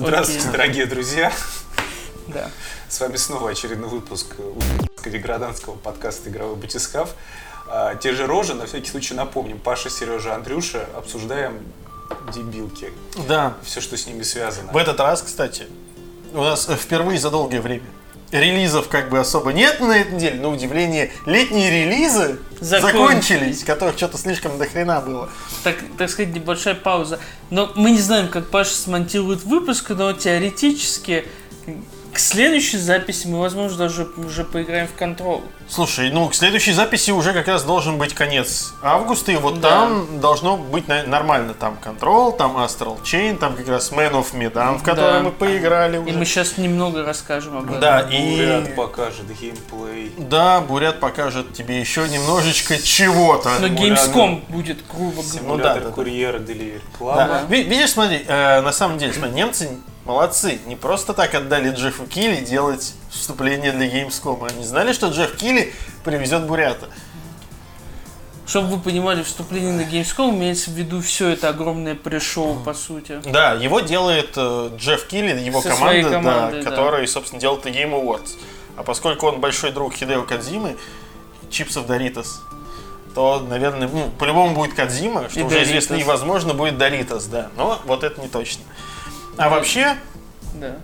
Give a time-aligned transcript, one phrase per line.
[0.00, 1.32] Здравствуйте, дорогие друзья!
[2.28, 2.52] Да.
[2.88, 4.36] С вами снова очередной выпуск
[5.04, 7.16] деграданского подкаста «Игровой батискаф».
[7.66, 9.58] А, Те же рожи, на всякий случай напомним.
[9.58, 10.86] Паша, Сережа, Андрюша.
[10.96, 11.66] Обсуждаем
[12.32, 12.92] дебилки.
[13.26, 13.54] Да.
[13.64, 14.70] Все, что с ними связано.
[14.72, 15.66] В этот раз, кстати,
[16.32, 17.86] у нас впервые за долгое время
[18.30, 22.92] релизов как бы особо нет на этой неделе, на удивление летние релизы Закончились.
[22.92, 25.30] закончились, которых что-то слишком дохрена было.
[25.64, 27.20] Так, так сказать, небольшая пауза.
[27.50, 31.26] Но мы не знаем, как Паша смонтирует выпуск, но теоретически
[32.12, 35.42] к следующей записи мы, возможно, даже уже поиграем в контрол.
[35.68, 39.68] Слушай, ну к следующей записи уже как раз должен быть конец августа, и вот Да.
[39.70, 41.52] там должно быть на- нормально.
[41.54, 45.20] Там Control, там Astral Chain, там как раз Man of Medan, в который Да.
[45.20, 46.12] мы поиграли И уже.
[46.18, 47.80] мы сейчас немного расскажем об этом.
[47.80, 48.36] Да, и...
[48.36, 50.12] Бурят покажет геймплей.
[50.16, 53.50] Да, Бурят покажет тебе еще немножечко чего-то.
[53.60, 53.66] Но.
[53.66, 55.28] Gamescom будет, грубо говоря.
[55.28, 55.94] Симулятор да, да.
[55.94, 57.14] курьера Delivery Club.
[57.16, 57.42] Да.
[57.48, 59.68] Ви- Видишь, смотри, э, на самом деле, смотри, немцы
[60.08, 60.58] молодцы.
[60.66, 64.48] Не просто так отдали Джеффу Килли делать вступление для Gamescom.
[64.50, 66.88] Они знали, что Джефф Килли привезет Бурята.
[68.46, 73.20] Чтобы вы понимали, вступление на Gamescom имеется в виду все это огромное пришоу, по сути.
[73.26, 76.70] Да, его делает э, Джефф Килли, его Со команда, командой, да, да.
[76.70, 78.38] который, собственно, делает и Game Awards.
[78.78, 80.78] А поскольку он большой друг Хидео Кадзимы,
[81.50, 82.40] чипсов Доритас,
[83.14, 86.04] то, наверное, ну, по-любому будет Кадзима, что И уже известно, и, Doritos.
[86.04, 87.50] возможно, будет Доритас, да.
[87.58, 88.62] Но вот это не точно.
[89.38, 89.96] А вообще,
[90.54, 90.76] Да.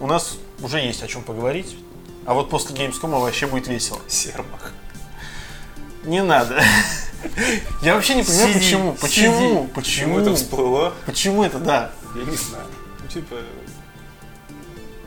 [0.00, 1.76] у нас уже есть о чем поговорить.
[2.24, 4.00] А вот после Gamescom вообще будет весело.
[4.08, 4.72] Сермах.
[6.04, 6.60] Не надо.
[7.82, 8.90] Я вообще не понимаю, Сиди, почему.
[8.92, 9.00] сиди.
[9.00, 9.64] Почему?
[9.74, 10.34] Почему это Почему?
[10.36, 10.92] всплыло?
[11.06, 11.90] Почему это, да?
[12.14, 12.64] Я не знаю.
[13.02, 13.36] Ну, типа,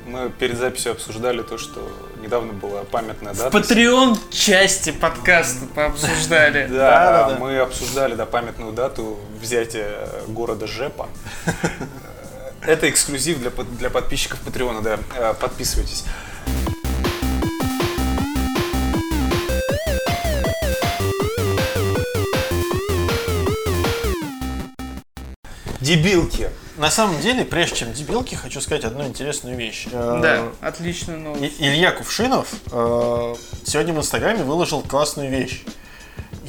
[0.05, 1.88] мы перед записью обсуждали то, что
[2.21, 3.58] недавно была памятная В дата.
[3.58, 6.67] Patreon части подкаста пообсуждали.
[6.71, 7.39] Да, Да, да, да.
[7.39, 11.08] мы обсуждали да, памятную дату взятия города Жепа.
[12.70, 15.00] Это эксклюзив для, для подписчиков Патреона, да.
[15.16, 16.04] Э, Подписывайтесь.
[25.82, 26.52] Дебилки.
[26.77, 29.88] На самом деле, прежде чем дебилки, хочу сказать одну интересную вещь.
[29.92, 31.55] Э, Да, отличная новость.
[31.58, 33.36] Илья Кувшинов э,
[33.66, 35.64] сегодня в Инстаграме выложил классную вещь.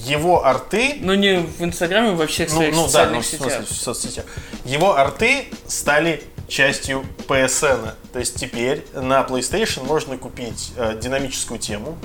[0.04, 3.26] Его арты Но не в Инстаграме, во всех Ну, своих ну да, социальных ну, в
[3.26, 3.52] сетях.
[3.52, 4.24] смысле, в соцсетях.
[4.64, 7.92] Его арты стали частью PSN.
[8.12, 11.96] То есть теперь на PlayStation можно купить э, динамическую тему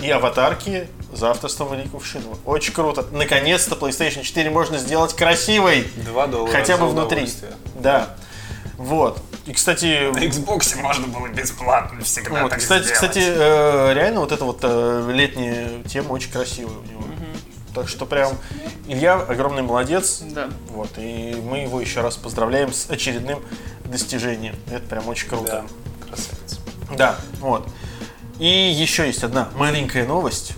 [0.00, 2.38] и аватарки за авторством Ильи Кувшинова.
[2.44, 3.04] Очень круто.
[3.10, 5.86] Наконец-то PlayStation 4 можно сделать красивой.
[5.96, 7.28] 2 доллара Хотя бы внутри.
[7.80, 8.14] Да.
[8.76, 9.20] Вот.
[9.46, 12.94] И, кстати, На Xbox можно было бесплатно всегда вот, так кстати, сделать.
[12.94, 17.02] кстати, э, реально вот эта вот э, летняя тема очень красивая у него.
[17.80, 18.36] Так что прям
[18.86, 20.20] Илья огромный молодец.
[20.22, 20.48] Да.
[20.70, 23.40] Вот, и мы его еще раз поздравляем с очередным
[23.84, 24.54] достижением.
[24.70, 25.64] Это прям очень круто.
[26.00, 26.58] Да, красавец.
[26.96, 27.68] Да, вот.
[28.38, 30.52] И еще есть одна маленькая новость.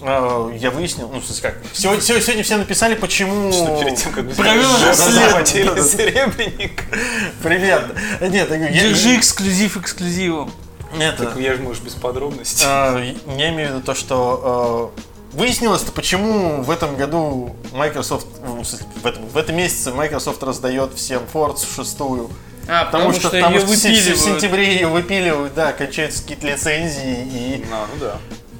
[0.00, 3.50] Э, Я выяснил, ну, в смысле как, сегодня, сегодня, сегодня все написали, почему...
[3.52, 6.84] Что перед тем, как захватили серебряник.
[7.42, 7.82] Привет.
[8.20, 10.52] Нет, я- Держи эксклюзив эксклюзивом.
[10.98, 12.64] Это, Так я же, может, без подробностей.
[12.66, 15.00] э, я имею в виду то, что э,
[15.32, 21.22] выяснилось-то, почему в этом году Microsoft, в, в этом, в этом месяце Microsoft раздает всем
[21.32, 22.30] Forza шестую
[22.68, 24.20] А, Потому, что, потому ее что в се- в выпиливают.
[24.20, 28.00] сентябре ее выпиливают, да, кончаются какие-то лицензии и А, ну.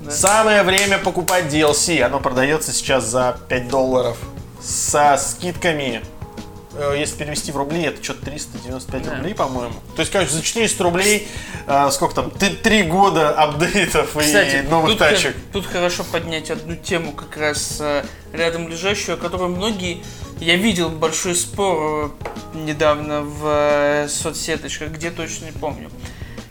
[0.05, 0.11] Да.
[0.11, 2.01] самое время покупать DLC.
[2.03, 4.17] Оно продается сейчас за 5 долларов
[4.63, 6.03] со скидками.
[6.79, 9.17] Э, Если перевести в рубли, это что-то 395 Да.
[9.17, 9.75] рублей, по-моему.
[9.97, 11.29] То есть, короче, за 400 рублей,
[11.67, 15.37] э, сколько там, 3 года апдейтов Кстати, и новых тут, тачек.
[15.53, 20.03] тут хорошо поднять одну тему, как раз э, рядом лежащую, о которой многие...
[20.41, 22.15] Я видел большой спор
[22.55, 25.91] недавно в соцсеточках, где точно не помню.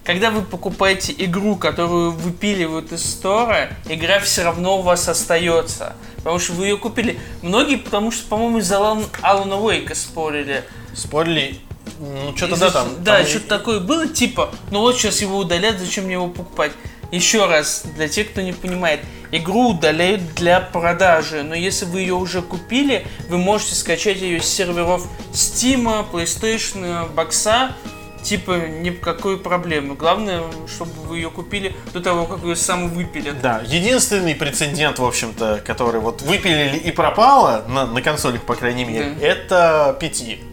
[0.07, 5.97] Когда вы покупаете игру, которую выпиливают из стора, игра все равно у вас остается.
[6.15, 7.19] Потому что вы ее купили.
[7.41, 10.63] Многие, потому что, по-моему, из Алан, Алана Уэйка спорили.
[10.95, 11.59] Спорили,
[11.99, 12.87] ну, что-то да там.
[13.03, 16.71] Да, там что-то такое было, типа, ну вот сейчас его удалят, зачем мне его покупать?
[17.11, 19.01] Еще раз, для тех, кто не понимает,
[19.33, 24.45] игру удаляют для продажи, но если вы ее уже купили, вы можете скачать ее с
[24.45, 27.75] серверов Steam, PlayStation, бокса,
[28.23, 29.95] типа, никакой проблемы.
[29.95, 33.41] Главное, чтобы вы ее купили до того, как ее сам выпилят.
[33.41, 38.85] Да, единственный прецедент, в общем-то, который вот выпилили и пропало, на, на консолях, по крайней
[38.85, 39.25] мере, Да.
[39.25, 39.97] это.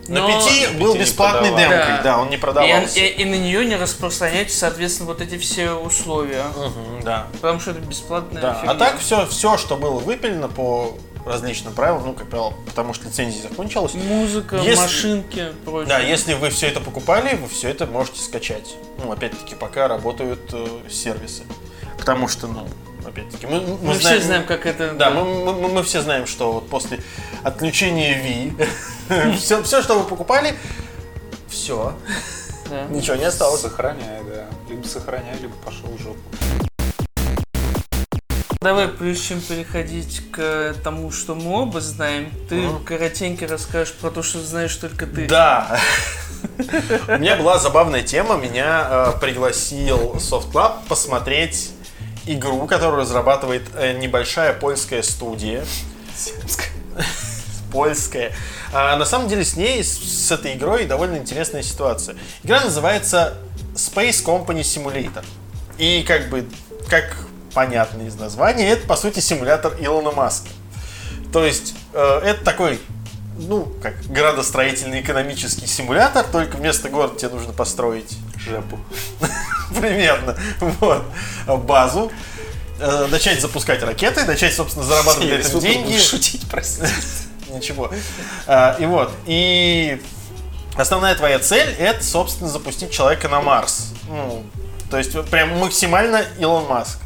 [0.09, 0.35] На Но- На
[0.79, 2.19] был PT не бесплатный демкой, да.
[2.19, 2.99] он не И, продавался.
[3.01, 6.45] и- и на нее не распространяются, соответственно, вот эти все условия.
[6.57, 7.27] Мгм, да.
[7.41, 8.55] Потому что это бесплатная Да.
[8.55, 8.71] фигня.
[8.73, 10.97] А так все, все, что было выпилено по
[11.27, 13.95] различным правилам, ну, как правило, потому что лицензия закончилась.
[13.95, 15.89] Музыка, Если- машинки, прочее.
[15.89, 18.77] Да, если вы все это покупали, вы все это можете скачать.
[19.03, 21.43] Ну, опять-таки, пока работают э, сервисы.
[21.99, 22.69] Потому что, ну,
[23.07, 24.93] опять-таки, мы, мы, Мы все знаем, как это...
[24.93, 27.01] Да, мы, мы- мы все знаем, что вот после
[27.43, 28.23] отключения
[29.09, 30.55] Wii все, все, что вы покупали,
[31.49, 31.95] все,
[32.69, 32.85] да.
[32.91, 33.61] ничего не осталось.
[33.63, 34.47] Сохраняй, да.
[34.69, 36.21] Либо сохраняй, либо пошел в жопу.
[38.65, 42.83] Давай, прежде чем переходить к тому, что мы оба знаем, ты Мгм.
[42.83, 45.27] коротенько расскажешь про то, что знаешь только ты.
[45.27, 45.79] Да.
[47.07, 48.37] У меня была забавная тема.
[48.37, 51.73] Меня э, пригласил Soft Club посмотреть
[52.25, 55.63] игру, которую разрабатывает э, небольшая польская студия.
[57.71, 58.33] Польская.
[58.73, 62.17] А, на самом деле с ней, с, с этой игрой довольно интересная ситуация.
[62.43, 63.35] Игра называется
[63.75, 65.23] Space Company Simulator.
[65.77, 66.47] И как бы,
[66.89, 67.15] как
[67.55, 70.49] понятно из названия, это по сути симулятор Илона Маска.
[71.33, 72.81] То есть э, это такой,
[73.39, 78.79] ну, как градостроительный экономический симулятор, только вместо города тебе нужно построить Жопу.
[79.81, 81.05] примерно вот,
[81.47, 82.13] базу,
[82.81, 85.99] э, начать запускать ракеты, начать, собственно, зарабатывать Я сука, деньги.
[85.99, 86.89] шутить, простите.
[87.51, 87.91] Ничего.
[88.47, 90.01] А, и вот, и
[90.77, 93.93] основная твоя цель это, собственно, запустить человека на Марс.
[94.09, 94.45] Ну,
[94.91, 96.99] то есть прям максимально Илон Маск.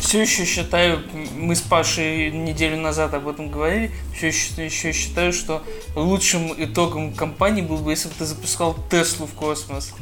[0.00, 1.02] Все еще считаю,
[1.36, 5.62] мы с Пашей неделю назад об этом говорили, все еще, еще считаю, что
[5.96, 9.92] лучшим итогом компании был бы, если бы ты запускал Теслу в космос.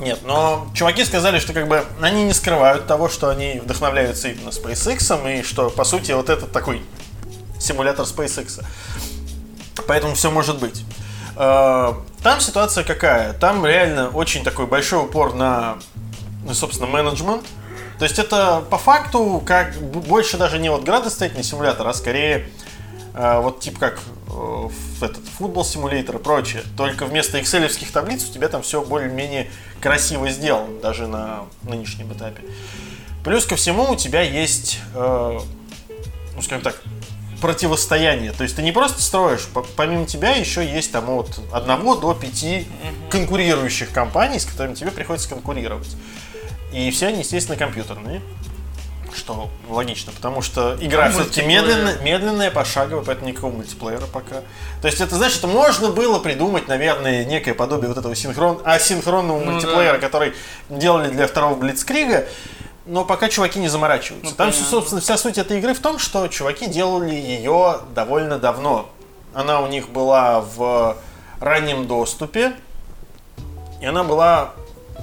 [0.00, 4.50] Нет, но чуваки сказали, что как бы они не скрывают того, что они вдохновляются именно
[4.50, 6.82] SpaceX, и что, по сути, вот это такой
[7.58, 8.64] симулятор SpaceX.
[9.86, 10.84] Поэтому все может быть.
[11.36, 13.32] Э, Там ситуация какая?
[13.32, 15.78] Там реально очень такой большой упор на,
[16.52, 17.44] собственно, менеджмент.
[17.98, 22.48] То есть это по факту как больше даже не вот градостроительный симулятор, а скорее
[23.14, 24.68] э, вот типа как э,
[25.00, 26.62] этот футбол симулятор и прочее.
[26.76, 29.50] Только вместо экселевских таблиц у тебя там все более-менее
[29.80, 32.42] красиво сделано, даже на нынешнем этапе.
[33.24, 35.40] Плюс ко всему у тебя есть, э,
[36.36, 36.80] ну скажем так,
[37.40, 38.32] противостояние.
[38.32, 42.14] То есть ты не просто строишь, по- помимо тебя еще есть там от одного до
[42.14, 42.66] пяти
[43.10, 45.96] конкурирующих компаний, с которыми тебе приходится конкурировать.
[46.72, 48.20] И все они, естественно, компьютерные.
[49.14, 54.42] Что логично, потому что игра А все-таки медленная, медленная, пошаговая, поэтому никакого мультиплеера пока.
[54.82, 58.60] То есть это значит, что можно было придумать, наверное, некое подобие вот этого синхрон...
[58.64, 59.98] асинхронного Ну мультиплеера, да.
[59.98, 60.34] который
[60.68, 62.26] делали для второго Блицкрига,
[62.86, 64.30] но пока чуваки не заморачиваются.
[64.30, 64.66] Ну, Там, понятно.
[64.70, 68.88] собственно, вся суть этой игры в том, что чуваки делали ее довольно давно.
[69.34, 70.96] Она у них была в
[71.40, 72.52] раннем доступе,
[73.80, 74.52] и она была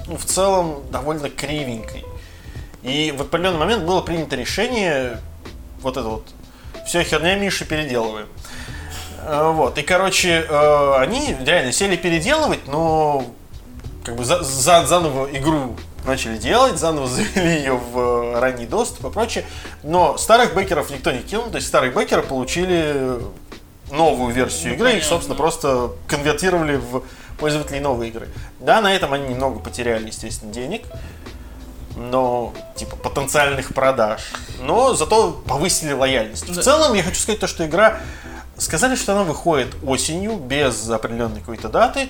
[0.06, 2.04] ну, в целом довольно кривенькой.
[2.82, 5.20] И в определенный момент было принято решение
[5.80, 6.24] вот это вот
[6.86, 8.28] все херня Миша переделываем.
[9.22, 9.76] Э, Вот.
[9.78, 13.24] И, короче, э, они реально сели переделывать, но
[14.04, 15.74] как бы за, за- заново игру
[16.04, 19.44] начали делать, заново завели ее в э, ранний доступ и прочее.
[19.82, 23.18] Но старых бэкеров никто не кинул, то есть старые бэкеры получили
[23.90, 25.08] новую версию Ну, игры, их, понятно.
[25.10, 27.02] собственно, просто конвертировали в
[27.38, 28.28] пользователей новой игры.
[28.60, 30.84] Да, на этом они немного потеряли, естественно, денег,
[31.96, 34.20] но, типа, потенциальных продаж.
[34.60, 36.48] Но зато повысили лояльность.
[36.48, 38.00] В целом, я хочу сказать то, что игра...
[38.58, 42.08] Сказали, что она выходит осенью, без определенной какой-то даты.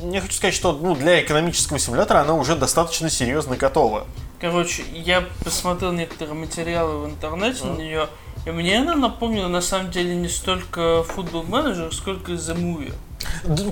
[0.00, 4.06] Я хочу сказать, что ну, для экономического симулятора она уже достаточно серьезно готова.
[4.40, 8.08] Короче, я посмотрел некоторые материалы в интернете на нее,
[8.46, 12.94] и мне она напомнила на самом деле не столько футбол менеджер, сколько The Movie.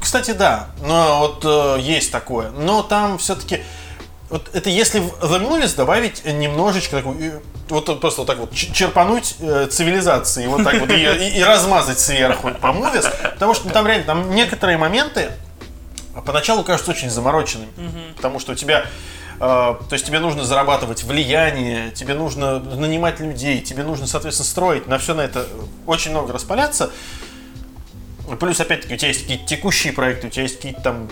[0.00, 2.50] Кстати, да, но вот э, есть такое.
[2.50, 3.62] Но там все-таки
[4.30, 8.52] вот это если в The Movies добавить немножечко такую, э, вот просто вот так вот
[8.54, 13.68] черпануть э, цивилизации, вот так вот и, и- и размазать сверху по Movies, потому что
[13.71, 15.30] там реально там некоторые моменты
[16.26, 17.71] поначалу кажутся очень замороченными,
[18.16, 18.85] потому что у тебя
[19.37, 24.87] э, то есть тебе нужно зарабатывать влияние, тебе нужно нанимать людей, тебе нужно, соответственно, строить,
[24.87, 25.47] на все на это
[25.87, 26.90] очень много распаляться.
[28.38, 31.09] Плюс, опять-таки, у тебя есть какие-то текущие проекты, у тебя есть какие-то там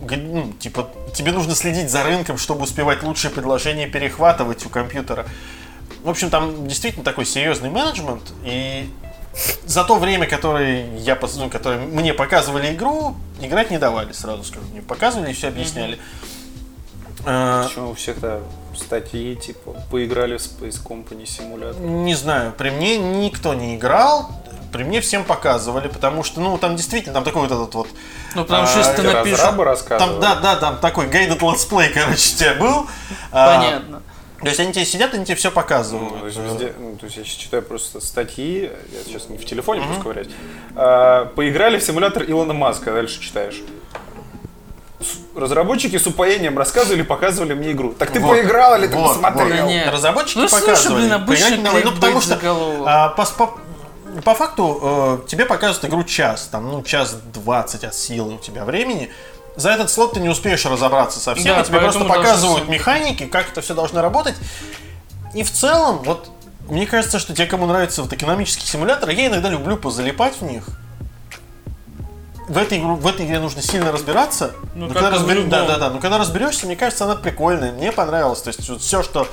[0.00, 5.26] ну, типа, тебе нужно следить за рынком, чтобы успевать лучшие предложения перехватывать у компьютера.
[6.04, 8.88] В общем, там действительно такой серьезный менеджмент, и
[9.66, 14.64] за то время, которое, я, ну, которое мне показывали игру, играть не давали, сразу скажу.
[14.70, 15.98] Мне показывали и все объясняли.
[17.26, 18.42] Э, Почему у всех-то
[18.76, 21.80] статьи, типа, поиграли в Space Company симулятор?
[21.80, 24.30] Не знаю, при мне никто не играл,
[24.72, 27.88] при мне всем показывали, потому что, ну, там действительно, там такой вот этот вот
[28.34, 29.88] Ну, потому что А, если ты Разрабы напишешь...
[29.88, 32.86] Там, да, да, там такой guided let's play, короче, у тебя был.
[33.32, 34.02] А, Понятно.
[34.40, 36.12] То есть они тебе сидят, они тебе все показывают.
[36.12, 39.36] Ну, то, есть везде- ну, то есть я сейчас читаю просто статьи, я сейчас не
[39.36, 40.28] в телефоне буду ковырять.
[40.76, 43.60] А, поиграли в симулятор Илона Маска, дальше читаешь.
[45.36, 47.94] Разработчики с упоением рассказывали, показывали мне игру.
[47.96, 48.30] Так ты Вот.
[48.30, 49.66] поиграл или ты Вот, посмотрел?
[49.66, 49.92] вот.
[49.92, 51.00] Разработчики Ну, слушай, показывали.
[51.02, 52.38] блин, обычный ну, кликбейт потому что
[52.86, 53.58] а, по, по-
[54.24, 54.78] по факту
[55.24, 59.10] э, тебе показывают игру час, там, ну, час двадцать от силы у тебя времени.
[59.56, 63.26] За этот слот ты не успеешь разобраться со всем, Да, тебе просто показывают должен- механики,
[63.26, 64.36] как это все должно работать.
[65.34, 66.30] И в целом, вот,
[66.68, 70.64] мне кажется, что те, кому нравятся вот экономические симуляторы, я иногда люблю позалипать в них.
[72.48, 74.52] В этой, в этой игре нужно сильно разбираться.
[74.74, 75.90] Ну, но когда разбер- да, да, да.
[75.90, 77.72] Но когда разберешься, мне кажется, она прикольная.
[77.72, 78.40] Мне понравилось.
[78.40, 79.28] То есть все, что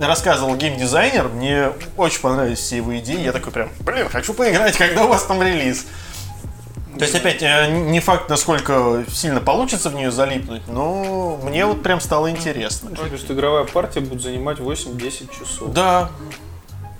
[0.00, 3.20] рассказывал геймдизайнер, мне очень понравились все его идеи.
[3.20, 5.86] Я такой прям, блин, хочу поиграть, когда у вас там релиз.
[6.98, 11.82] То есть, опять, э, не факт, насколько сильно получится в нее залипнуть, но мне вот
[11.82, 12.90] прям стало интересно.
[12.94, 15.72] То есть игровая партия будет занимать 8-10 часов.
[15.72, 16.10] Да.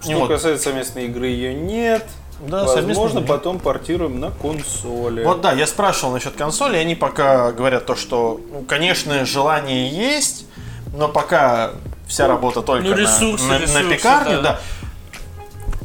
[0.02, 2.04] Что вот, касается совместной игры, ее нет.
[2.40, 5.22] да, Возможно, потом портируем на консоли.
[5.22, 10.46] Вот да, я спрашивал насчет консоли, они пока говорят то, что, ну, конечно, желание есть,
[10.92, 11.72] но пока
[12.06, 14.52] вся работа только Ну, на- ресурсы, на, на ресурсы, пекарню, да.
[14.52, 14.60] да.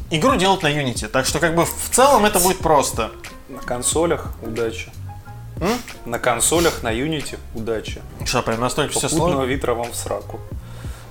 [0.09, 3.11] Игру делают на Unity, так что как бы в целом это будет просто.
[3.49, 4.91] На консолях удачи.
[6.05, 8.01] На консолях, на Unity удачи.
[8.25, 9.49] Что, прям настолько все Попутного сложно?
[9.49, 10.39] ветра вам в сраку.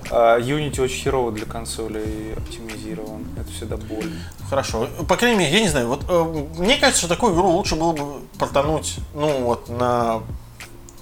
[0.09, 3.25] А, Unity очень херово для консолей оптимизирован.
[3.37, 4.15] Это всегда больно.
[4.49, 4.87] Хорошо.
[5.07, 6.23] По крайней мере, я не знаю, вот э,
[6.59, 10.21] мне кажется, что такую игру лучше было бы портануть, ну вот, на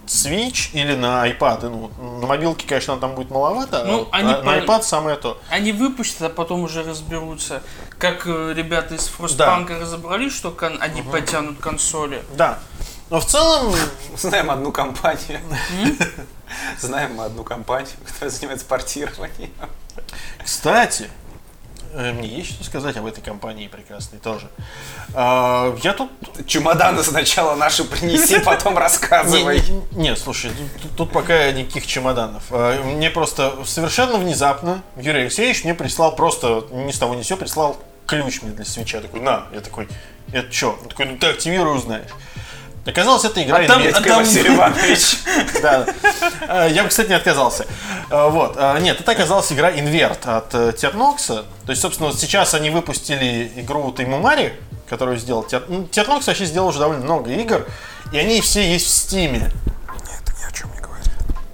[0.07, 1.69] Switch или на iPad.
[1.69, 5.15] Ну, на мобилке, конечно, там будет маловато, Ну, а они на, на по- iPad самое
[5.17, 5.39] то.
[5.49, 7.63] Они выпустят, а потом уже разберутся.
[7.97, 12.23] Как э, ребята из Frostpunk разобрались, что кон- они потянут консоли.
[12.35, 12.59] Да.
[13.09, 13.73] Но в целом,
[14.17, 15.39] Знаем одну компанию.
[16.79, 19.51] Знаем мы одну компанию, которая занимается портированием.
[20.43, 21.09] кстати,
[21.95, 24.47] мне есть что сказать об этой компании прекрасной тоже.
[25.13, 26.11] А, Я тут
[26.45, 29.61] Чемоданы сначала наши принеси, потом рассказывай.
[29.91, 32.43] Не, слушай, тут, тут пока никаких чемоданов.
[32.51, 37.27] А, Мне просто совершенно внезапно Юрий Алексеевич мне прислал просто ни с того ни с
[37.27, 39.01] сего прислал ключ мне для свеча.
[39.01, 39.87] Такой, на, я такой,
[40.31, 40.77] это что?
[40.81, 42.11] Он такой, ну ты активируй, узнаешь.
[42.85, 43.97] Оказалось, это игра А там- инверт.
[43.97, 45.17] а там- Василий Иванович.
[45.61, 45.87] Да.
[46.47, 47.65] А, Я бы, кстати, не отказался.
[48.11, 48.55] А, Вот.
[48.57, 51.45] А, Нет, это оказалась игра Инверт от э, Тернокса.
[51.65, 54.53] То есть, собственно, вот сейчас они выпустили игру Таймумари,
[54.87, 55.63] которую сделал Тер...
[55.67, 57.65] ну, Тернокс вообще сделал уже довольно много игр,
[58.11, 59.39] и они все есть в Стиме.
[59.39, 59.51] Нет,
[60.39, 61.09] ни о чем не говорит.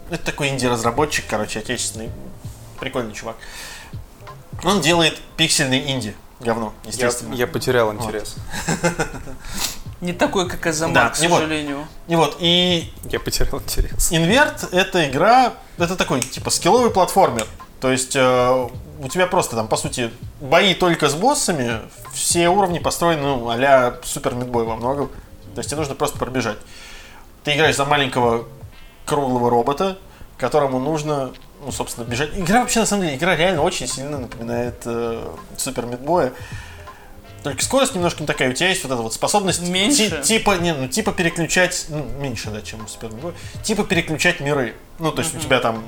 [0.10, 2.10] Это такой инди-разработчик, короче, отечественный.
[2.82, 3.38] Прикольный чувак.
[4.66, 6.14] Он делает пиксельный инди.
[6.42, 7.34] Говно, Я, естественно.
[7.36, 8.36] я потерял интерес.
[10.02, 11.88] Не такой, как Азамат, Да, к сожалению.
[12.08, 14.12] И вот, и Я потерял интерес.
[14.12, 17.46] Инверт это игра, это такой типа скилловый платформер.
[17.80, 18.68] То есть э,
[19.00, 21.82] у тебя просто там, по сути, бои только с боссами,
[22.14, 25.10] все уровни построены, ну, а-ля Супер Мидбой во многом.
[25.54, 26.58] То есть тебе нужно просто пробежать.
[27.44, 28.48] Ты играешь за маленького
[29.06, 29.98] круглого робота,
[30.38, 31.32] которому нужно,
[31.66, 32.38] ну, собственно, бежать.
[32.38, 35.28] Игра вообще, на самом деле, игра реально очень сильно напоминает э,
[35.58, 36.34] Супер Мидбоя.
[37.44, 38.50] Только скорость немножко не такая.
[38.52, 40.10] У тебя есть вот эта вот способность Меньше?
[40.10, 43.34] ти- типа, не, ну, типа переключать, ну, меньше, да, чем у Супер Мидбоя,
[43.64, 44.76] типа переключать миры.
[45.00, 45.84] Ну, то есть у тебя там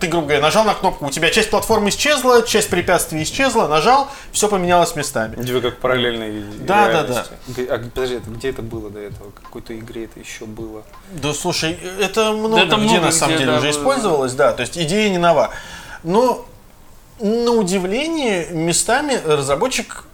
[0.00, 4.08] ты, грубо говоря, нажал на кнопку, у тебя часть платформы исчезла, часть препятствий исчезла, нажал,
[4.32, 5.36] все поменялось местами.
[5.42, 7.32] Тебе как параллельной Да, да, реальности.
[7.46, 9.30] Г- А подожди, это где это было до этого?
[9.30, 10.82] В какой-то игре это еще было?
[11.12, 13.80] Да слушай, это много это где много на самом где, деле да, уже было.
[13.80, 15.50] использовалось, да, то есть идея не нова.
[16.02, 16.44] Но
[17.20, 20.04] на удивление местами разработчик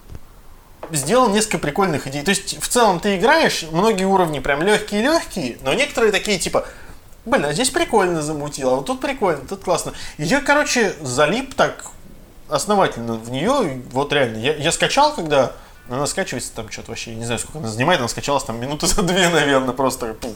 [0.92, 2.23] сделал несколько прикольных идей.
[2.23, 6.66] То есть в целом ты играешь, многие уровни прям легкие-легкие, но некоторые такие типа,
[7.25, 9.92] блин, а здесь прикольно замутил, а вот тут прикольно, тут классно.
[10.18, 11.87] И я, короче, залип так
[12.49, 15.52] основательно в нее, вот реально, я, я скачал, когда
[15.88, 19.02] она скачивается там что-то вообще, не знаю, сколько она занимает, она скачалась там минуты за
[19.02, 20.14] две, наверное, просто.
[20.14, 20.35] пум.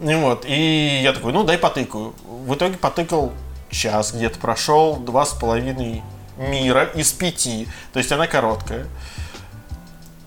[0.00, 2.14] И вот, и я такой, ну дай потыкаю.
[2.24, 3.32] В итоге потыкал
[3.70, 6.02] час где-то, прошел два с половиной
[6.36, 8.86] мира из пяти, то есть она короткая.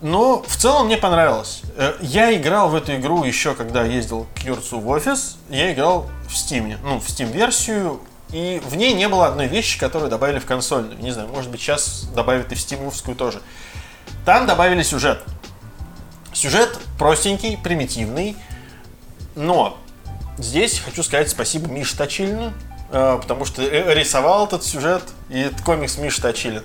[0.02, 1.62] Но в целом мне понравилось.
[1.78, 5.38] Э, Я играл в эту игру еще, когда ездил к Юрцу в офис.
[5.50, 8.02] Я играл в Steam, ну, в Steam-версию.
[8.32, 10.98] И в ней не было одной вещи, которую добавили в консольную.
[11.00, 13.42] Не знаю, может быть, сейчас добавят и в стимовскую тоже.
[14.26, 15.24] Там добавили сюжет.
[16.34, 18.36] Сюжет простенький, примитивный.
[19.36, 19.78] Но
[20.38, 22.54] здесь хочу сказать спасибо Мише Точилину,
[22.92, 26.64] э, потому что э, рисовал этот сюжет, и комикс Миша Точилин.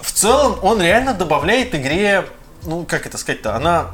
[0.00, 2.26] В целом он реально добавляет игре,
[2.64, 3.92] ну как это сказать-то, она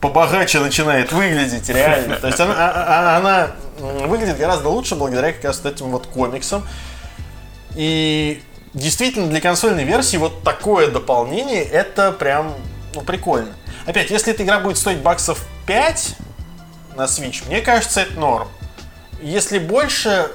[0.00, 2.16] побогаче начинает выглядеть реально.
[2.16, 6.06] То есть она, а- а- она м, выглядит гораздо лучше благодаря как раз этим вот
[6.06, 6.66] комиксам.
[7.76, 8.42] И
[8.72, 12.54] действительно для консольной версии вот такое дополнение это прям
[12.94, 13.52] ну, прикольно.
[13.86, 16.16] Опять, если эта игра будет стоить баксов 5
[16.96, 18.48] на Switch, мне кажется, это норм.
[19.20, 20.30] Если больше,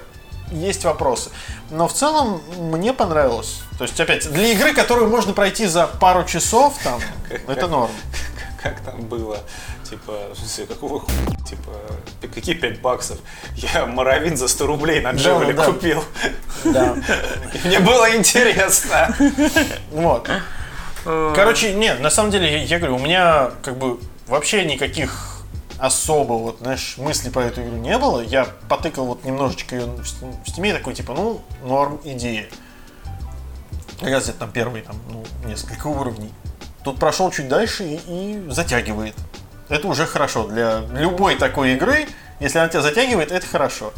[0.52, 1.32] есть вопросы.
[1.70, 3.62] Но в целом мне понравилось.
[3.78, 7.02] То есть, опять, для игры, которую можно пройти за пару часов, там,
[7.48, 7.92] это норм.
[8.62, 9.40] Как там было?
[9.88, 10.14] Типа,
[10.68, 11.06] какого.
[11.48, 11.72] Типа,
[12.34, 13.20] какие 5 баксов?
[13.56, 15.66] Я Моровин за 100 рублей на Джевеле да.
[15.66, 16.04] купил.
[16.64, 16.96] Да.
[17.54, 19.16] И Мне было интересно.
[19.92, 20.28] Вот.
[21.04, 25.35] Короче, нет, на самом деле, я говорю, у меня как бы вообще никаких
[25.78, 28.22] особо, вот, знаешь, мыслей про эту игру не было.
[28.22, 32.48] Я потыкал вот немножечко ее в стиме, такой, типа, ну, норм, идея.
[34.00, 36.32] Как раз где-то там первые, там, ну, несколько уровней.
[36.84, 39.16] Тут прошел чуть дальше и, и затягивает.
[39.70, 40.48] Это уже хорошо.
[40.48, 42.08] Для любой такой игры,
[42.40, 43.94] если она тебя затягивает, это хорошо.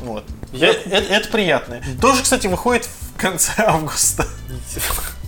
[0.00, 0.24] Вот.
[0.52, 1.82] Я- Э- э- это приятно.
[2.00, 4.26] Тоже, кстати, выходит в конце августа.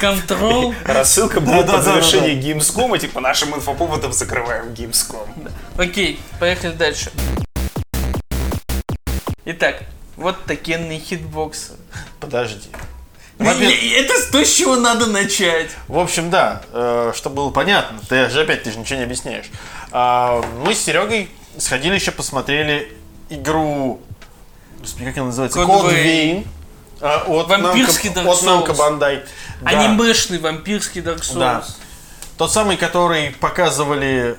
[0.00, 0.74] Контрол.
[0.84, 5.50] Рассылка Да, будет да, по да, завершении Gamescom, и типа нашим инфоповодом закрываем Gamescom.
[5.76, 7.10] Окей, поехали дальше.
[9.44, 9.82] Итак,
[10.16, 11.72] вот такие хитбоксы.
[12.20, 12.68] Подожди.
[13.38, 15.70] Это то, с чего надо начать.
[15.88, 19.46] В общем, да, э, чтобы было понятно, ты же опять ты же ничего не объясняешь.
[19.92, 22.92] А, мы с Серегой сходили еще посмотрели
[23.30, 24.00] игру,
[24.98, 26.04] как она называется, Code Cold Vein.
[26.04, 26.46] Vein.
[27.00, 28.76] А, от Вампирский Namco- Dark От Namco Souls.
[28.98, 29.26] Bandai.
[29.62, 29.70] Да.
[29.70, 31.38] Анимешный вампирский Dark Souls.
[31.38, 31.64] Да.
[32.36, 34.36] Тот самый, который показывали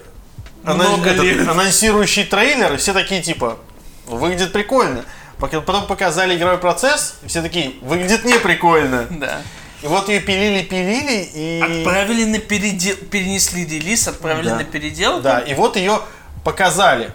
[0.64, 1.48] Много этот, лет.
[1.48, 3.60] анонсирующий трейлер, и все такие типа,
[4.08, 5.06] выглядит прикольно.
[5.40, 9.08] Потом показали игровой процесс, и все такие, выглядит не прикольно.
[9.10, 9.42] Да.
[9.82, 11.80] И вот ее пилили, пилили, и...
[11.80, 14.56] Отправили на передел, перенесли релиз, отправили Да.
[14.58, 15.22] на переделку.
[15.22, 16.00] Да, и вот ее
[16.44, 17.12] показали.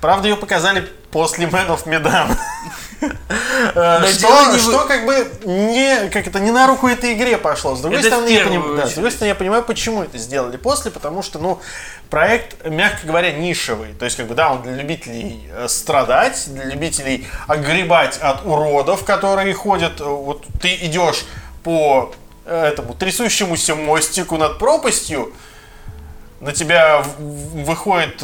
[0.00, 2.36] Правда, ее показали после Man of Medan.
[3.00, 7.76] Э, Что, не что как бы не, как это, не на руку этой игре пошло.
[7.76, 10.18] С другой, Это стороны, я первую поним- да, с другой стороны, я понимаю, почему это
[10.18, 11.60] сделали после, потому что, ну,
[12.10, 13.92] проект, мягко говоря, нишевый.
[13.94, 19.04] То есть, как бы, да, он для любителей э, страдать, для любителей огребать от уродов,
[19.04, 20.00] которые ходят.
[20.00, 21.24] э, Вот ты идешь
[21.62, 22.12] по
[22.46, 25.32] этому трясущемуся мостику над пропастью,
[26.40, 28.22] на тебя выходит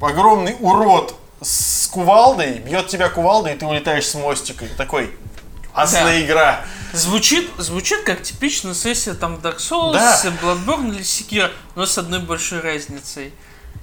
[0.00, 4.64] огромный урод с кувалдой, бьет тебя кувалдой, и ты улетаешь с мостика.
[4.76, 5.16] Такой,
[5.72, 6.20] асная Да.
[6.20, 6.60] игра.
[6.92, 10.20] Звучит, звучит как типичная сессия там Dark Souls, Да.
[10.42, 13.32] Bloodborne или Sekiro, но с одной большой разницей.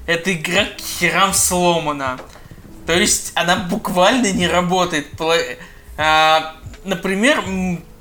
[0.07, 2.19] Эта игра к херам сломана.
[2.85, 5.07] То есть она буквально не работает.
[5.97, 7.43] А, например,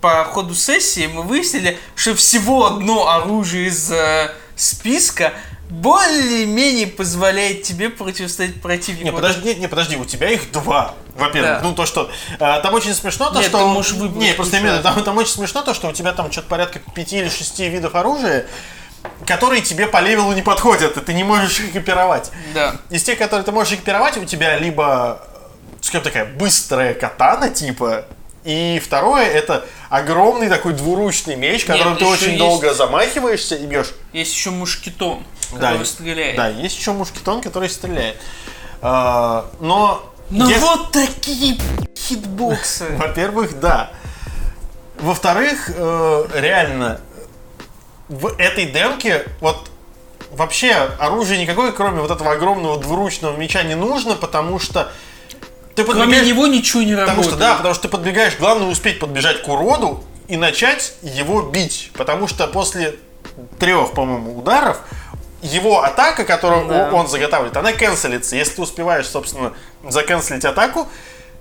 [0.01, 5.33] по ходу сессии мы выяснили, что всего одно оружие из э, списка
[5.81, 9.05] более-менее позволяет тебе противостоять противнику.
[9.05, 10.95] Не, подожди, не, не, подожди, у тебя их два.
[11.17, 11.61] Во-первых, Да.
[11.63, 12.11] ну то, что
[12.41, 13.59] а, там очень смешно, то, Нет, что.
[13.59, 16.31] ты можешь выбрать Не, просто именно, там, там очень смешно то, что у тебя там
[16.33, 18.47] что-то порядка пяти или шести видов оружия,
[19.27, 22.31] которые тебе по левелу не подходят, и ты не можешь их экипировать.
[22.55, 22.77] Да.
[22.91, 25.21] Из тех, которые ты можешь экипировать, у тебя либо,
[25.81, 28.07] скажем, такая быстрая катана, типа,
[28.44, 33.66] и второе, это огромный такой двуручный меч, которым ты еще очень есть- долго замахиваешься и
[33.66, 33.92] бьешь.
[34.12, 36.37] Есть еще мушкетон, Да, который и- стреляет.
[36.37, 38.16] Да, есть еще мушкетон, который стреляет.
[38.83, 40.04] А, но...
[40.30, 41.59] Но я- вот такие
[41.96, 42.87] хитбоксы.
[42.96, 43.90] Во-первых, да.
[44.98, 47.00] Во-вторых, э, реально,
[48.09, 49.70] в этой демке вот
[50.30, 54.92] вообще оружия никакое, кроме вот этого огромного двуручного меча, не нужно, потому что
[55.75, 57.31] ты Кроме него ничего не Потому работает.
[57.31, 61.91] что, да, потому что ты подбегаешь, главное успеть подбежать к уроду и начать его бить.
[61.95, 62.97] Потому что после
[63.59, 64.81] трех, по-моему, ударов
[65.43, 66.91] его атака, которую Да.
[66.93, 68.37] он заготавливает, она канцелится.
[68.37, 69.53] Если ты успеваешь, собственно,
[69.87, 70.89] заканцелить атаку,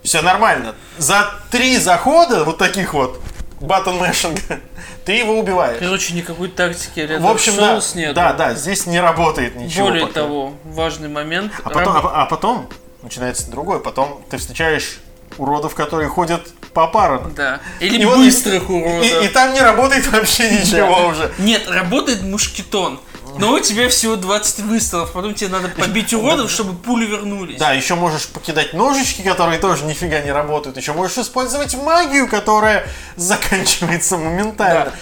[0.04, 0.76] все нормально.
[0.98, 3.22] За три захода, вот таких вот,
[3.62, 4.60] баттон мэшинга,
[5.06, 5.78] ты его убиваешь.
[5.80, 8.14] Короче, никакой тактики рядом В общем, да, нет.
[8.14, 9.86] да, да, здесь не работает ничего.
[9.88, 10.14] Более пока.
[10.22, 11.54] того, важный момент.
[11.64, 12.70] А потом, а, а потом
[13.04, 13.80] начинается другое.
[13.80, 15.00] Потом ты встречаешь
[15.38, 17.34] уродов, которые ходят по парам.
[17.36, 17.60] Да.
[17.80, 19.04] Или И вот- быстрых уродов.
[19.06, 21.32] И, и там не работает вообще ничего уже.
[21.38, 23.00] Нет, работает мушкетон.
[23.36, 27.58] Но у тебя всего 20 выстрелов, потом тебе надо побить уродов, чтобы пули вернулись.
[27.58, 30.78] Да, еще можешь покидать ножички, которые тоже нифига не работают.
[30.78, 32.86] Еще можешь использовать магию, которая
[33.16, 34.94] заканчивается моментально.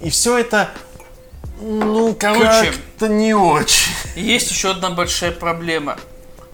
[0.00, 0.70] И все это,
[1.60, 2.66] ну, Короче.
[2.70, 3.90] как-то не очень.
[4.14, 5.96] Есть еще одна большая проблема.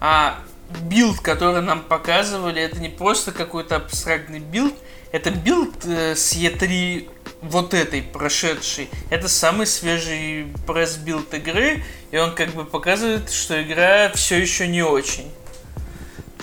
[0.00, 0.38] А
[0.82, 4.74] билд, который нам показывали, это не просто какой-то абстрактный билд,
[5.12, 7.08] это билд э, с E3
[7.42, 8.88] вот этой прошедшей.
[9.10, 14.82] Это самый свежий пресс-билд игры, и он как бы показывает, что игра все еще не
[14.82, 15.30] очень.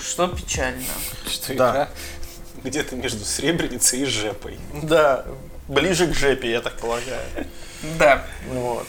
[0.01, 0.83] Что печально.
[1.29, 1.69] Что Да.
[1.71, 1.89] игра
[2.63, 4.57] где-то между Сребреницей и Жепой.
[4.81, 5.25] Да,
[5.67, 7.21] ближе к жепе, я так полагаю.
[7.99, 8.25] Да.
[8.49, 8.87] Вот.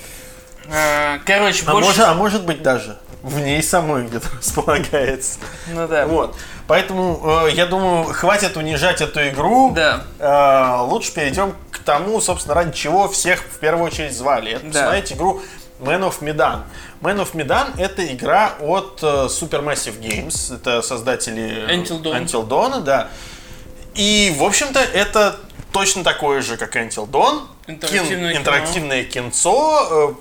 [0.66, 1.88] Э, Короче, А, больше...
[1.88, 5.38] может, а может быть даже в ней самой где-то располагается.
[5.72, 6.06] Ну да.
[6.06, 6.37] Вот.
[6.66, 9.72] Поэтому, э, я думаю, хватит унижать эту игру.
[9.74, 10.04] Да.
[10.18, 14.52] Э, лучше перейдем к тому, собственно, ради чего всех в первую очередь звали.
[14.52, 14.70] Это Да.
[14.80, 15.40] посмотреть игру
[15.80, 16.60] Man of Medan.
[17.00, 20.54] Man of Medan это игра от э, Supermassive Games.
[20.54, 22.24] Это создатели Until Dawn.
[22.24, 23.08] Until Dawn, да.
[23.94, 25.37] И, в общем-то, это
[25.72, 27.40] точно такое же, как Until Dawn.
[27.66, 28.40] Интерактивное кино.
[28.40, 30.16] интерактивное кинцо.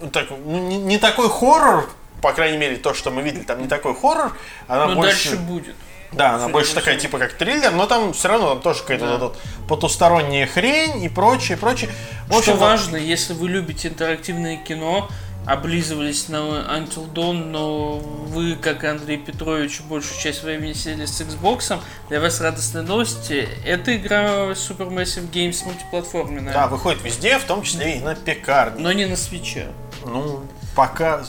[0.00, 1.88] э, так, ну, не, не такой хоррор,
[2.22, 4.36] по крайней мере, то, что мы видели, там не такой хоррор.
[4.66, 5.30] Она Но больше...
[5.30, 5.74] дальше будет.
[6.10, 7.02] Да, она Судя больше такая, всему.
[7.12, 9.12] типа, как триллер, но там все равно там тоже какая-то Да.
[9.18, 11.90] вот вот потусторонняя хрень и прочее, прочее.
[12.24, 15.08] В Что общем, важно, если вы любите интерактивное кино,
[15.44, 21.78] облизывались на Until Dawn, но вы, как Андрей Петрович, большую часть времени сидели с Xbox,
[22.08, 23.48] для вас радостные новости.
[23.64, 28.82] Эта игра Supermassive Games мультиплатформенная, Да, выходит везде, в том числе и на пекарне.
[28.82, 29.68] но не на свече.
[30.04, 30.42] Ну,
[30.78, 31.22] пока...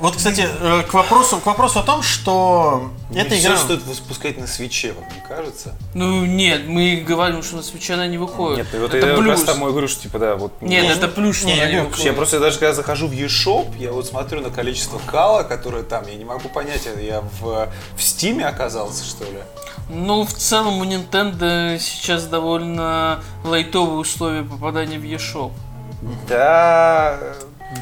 [0.00, 3.56] Вот, кстати, э, к вопросу, к вопросу о том, что эта Все игра...
[3.56, 5.76] стоит выпускать на свече, вам не кажется?
[5.94, 8.58] Ну нет, мы говорим, что на свече она не выходит.
[8.58, 9.28] Нет, ну вот это я плюс.
[9.28, 10.60] раз тому и говорю, что типа да, вот.
[10.60, 12.04] Нет, Не, это плюс, что не, она я не выходит.
[12.04, 16.04] Я просто даже когда захожу в eShop, я вот смотрю на количество кала, которое там,
[16.08, 19.38] я не могу понять, это я в, в Стиме оказался, что ли?
[19.88, 25.52] Ну, в целом у Nintendo сейчас довольно лайтовые условия попадания в eShop.
[26.28, 27.18] Да,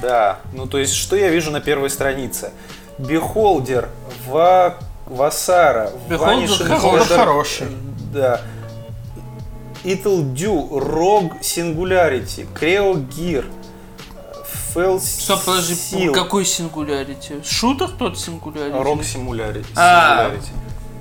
[0.03, 0.39] да.
[0.53, 2.51] Ну, то есть, что я вижу на первой странице?
[2.99, 3.89] Beholder,
[4.27, 4.75] Ва...
[5.07, 7.67] Васара, Beholder Vanishing хороший.
[8.13, 8.41] Да.
[9.85, 13.45] It'll Do, Rogue Singularity, Creo Gear,
[14.75, 17.43] Fell Стоп, подожди, какой сингулярити?
[17.45, 18.77] Шутер тот сингулярити?
[18.77, 20.31] Rogue Simulari- А,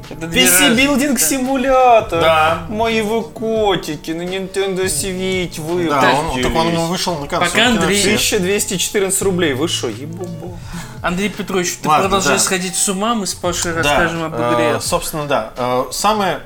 [0.09, 0.17] Singularity.
[0.17, 0.77] Это две PC разных.
[0.79, 2.21] Building симулятор.
[2.21, 2.65] Да.
[2.69, 7.67] Мои вы котики, на Nintendo Switch вы Да, он, так он вышел на консольке Пока
[7.67, 8.37] Андрей- все.
[8.37, 9.53] 1214 рублей.
[9.53, 10.57] Вы что, ебубу?
[11.01, 12.45] Андрей Петрович, ты Ладно, продолжаешь да.
[12.45, 14.81] сходить с ума, мы с Пашей Да, расскажем об э, игре.
[14.81, 15.53] собственно, да.
[15.55, 16.39] Э, Самое,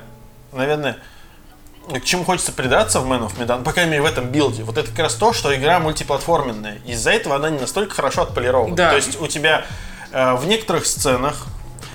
[0.52, 0.98] наверное,
[1.88, 4.76] к чему хочется придаться в Man of Medan, по крайней мере в этом билде, вот
[4.76, 6.78] это как раз то, что игра мультиплатформенная.
[6.86, 8.76] Из-за этого она не настолько хорошо отполирована.
[8.76, 8.90] Да.
[8.90, 9.64] То есть у тебя
[10.12, 11.46] э, в некоторых сценах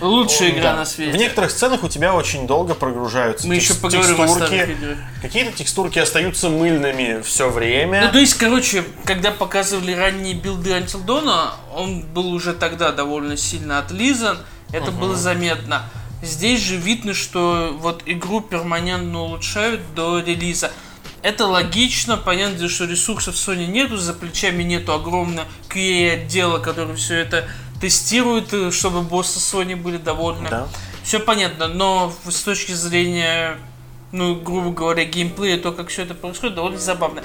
[0.02, 1.12] Лучшая игра да, на свете.
[1.12, 4.54] В некоторых сценах у тебя очень долго прогружаются Мы текст- еще поговорим о текстурки.
[4.54, 4.98] играх.
[5.22, 8.06] Какие-то текстурки остаются мыльными все время.
[8.06, 13.38] Ну, то есть, короче, когда показывали ранние билды Until Dawn, он был уже тогда довольно
[13.38, 14.38] сильно отлизан,
[14.72, 15.84] это было заметно.
[16.22, 20.72] Здесь же видно, что вот игру перманентно улучшают до релиза.
[21.24, 27.48] Это логично, понятно, что ресурсов Sony нету, за плечами нету огромного QA-отдела, который все это
[27.82, 30.50] тестирует, э, чтобы боссы Sony были довольны.
[30.50, 30.68] Да.
[31.04, 33.58] Все понятно, но с точки зрения,
[34.12, 37.24] ну, грубо говоря, геймплея, то, как все это происходит, довольно забавно.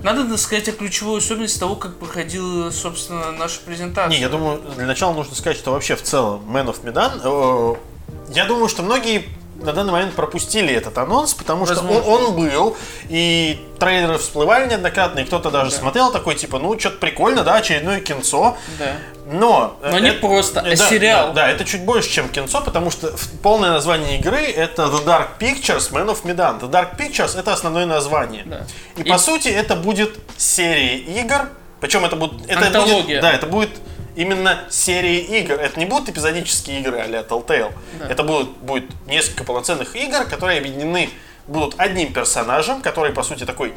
[0.00, 4.16] Надо сказать о ключевой особенности того, как проходила, собственно, наша презентация.
[4.16, 8.32] Не, я думаю, для начала нужно сказать, что вообще в целом Man of Medan, э,
[8.32, 12.76] я думаю, что многие на данный момент пропустили этот анонс, потому что он, он был,
[13.08, 18.00] и трейлеры всплывали неоднократно, и кто-то даже смотрел такой, типа, ну, что-то прикольно, да, очередное
[18.00, 18.92] кинцо, Да.
[19.26, 19.76] но...
[19.82, 21.28] э, Но не это- просто, а да, сериал.
[21.28, 25.28] Да, да, это чуть больше, чем кинцо, потому что полное название игры это The Dark
[25.40, 26.60] Pictures Man of Medan.
[26.60, 28.44] The Dark Pictures это основное название.
[28.46, 28.62] Да.
[28.96, 31.48] И, И- по сути это будет серия игр,
[31.80, 32.48] причем это будет...
[32.48, 33.02] Это Антология.
[33.02, 33.70] будет- да, это будет
[34.18, 35.54] именно серии игр.
[35.54, 37.72] Это не будут эпизодические игры а-ля Telltale.
[38.00, 38.08] Да.
[38.08, 41.10] Это будут, будет несколько полноценных игр, которые объединены
[41.46, 43.72] будут одним персонажем, который, по сути, такой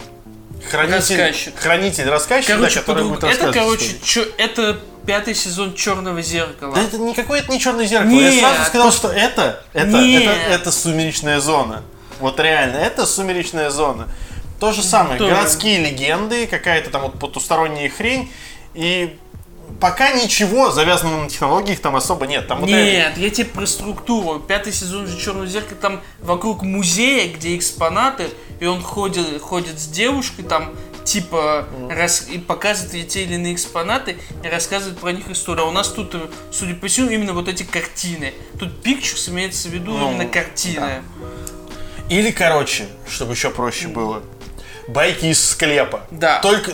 [0.69, 1.55] хранитель, Рассказчик.
[1.57, 6.73] хранитель, рассказчик, Короче, да, который будет это, короче, чё- это пятый сезон Черного зеркала.
[6.73, 8.09] Да это никакое это не черное зеркало.
[8.09, 10.23] Нет, Я сразу сказал, что это, это, Нет.
[10.23, 11.83] это, это сумеречная зона.
[12.19, 14.07] Вот реально, это сумеречная зона.
[14.59, 15.33] То же самое, Тоже.
[15.35, 18.31] городские легенды, какая-то там вот потусторонняя хрень.
[18.73, 19.17] И
[19.79, 22.47] пока ничего завязанного на технологиях там особо нет.
[22.47, 24.39] Там вот это- Нет, я тебе про структуру.
[24.39, 28.29] Пятый сезон же Черного зеркала, там вокруг музея, где экспонаты,
[28.59, 30.71] и он ходит, ходит с девушкой, там
[31.03, 35.65] типа рас- и показывает ей те или иные экспонаты и рассказывает про них историю.
[35.65, 36.15] А у нас тут,
[36.51, 38.33] судя по всему, именно вот эти картины.
[38.59, 41.01] Тут Pictures имеется в виду Ну, именно картины.
[42.09, 44.21] Или, короче, чтобы еще проще было,
[44.87, 46.05] байки из склепа.
[46.11, 46.39] Да.
[46.41, 46.73] Только,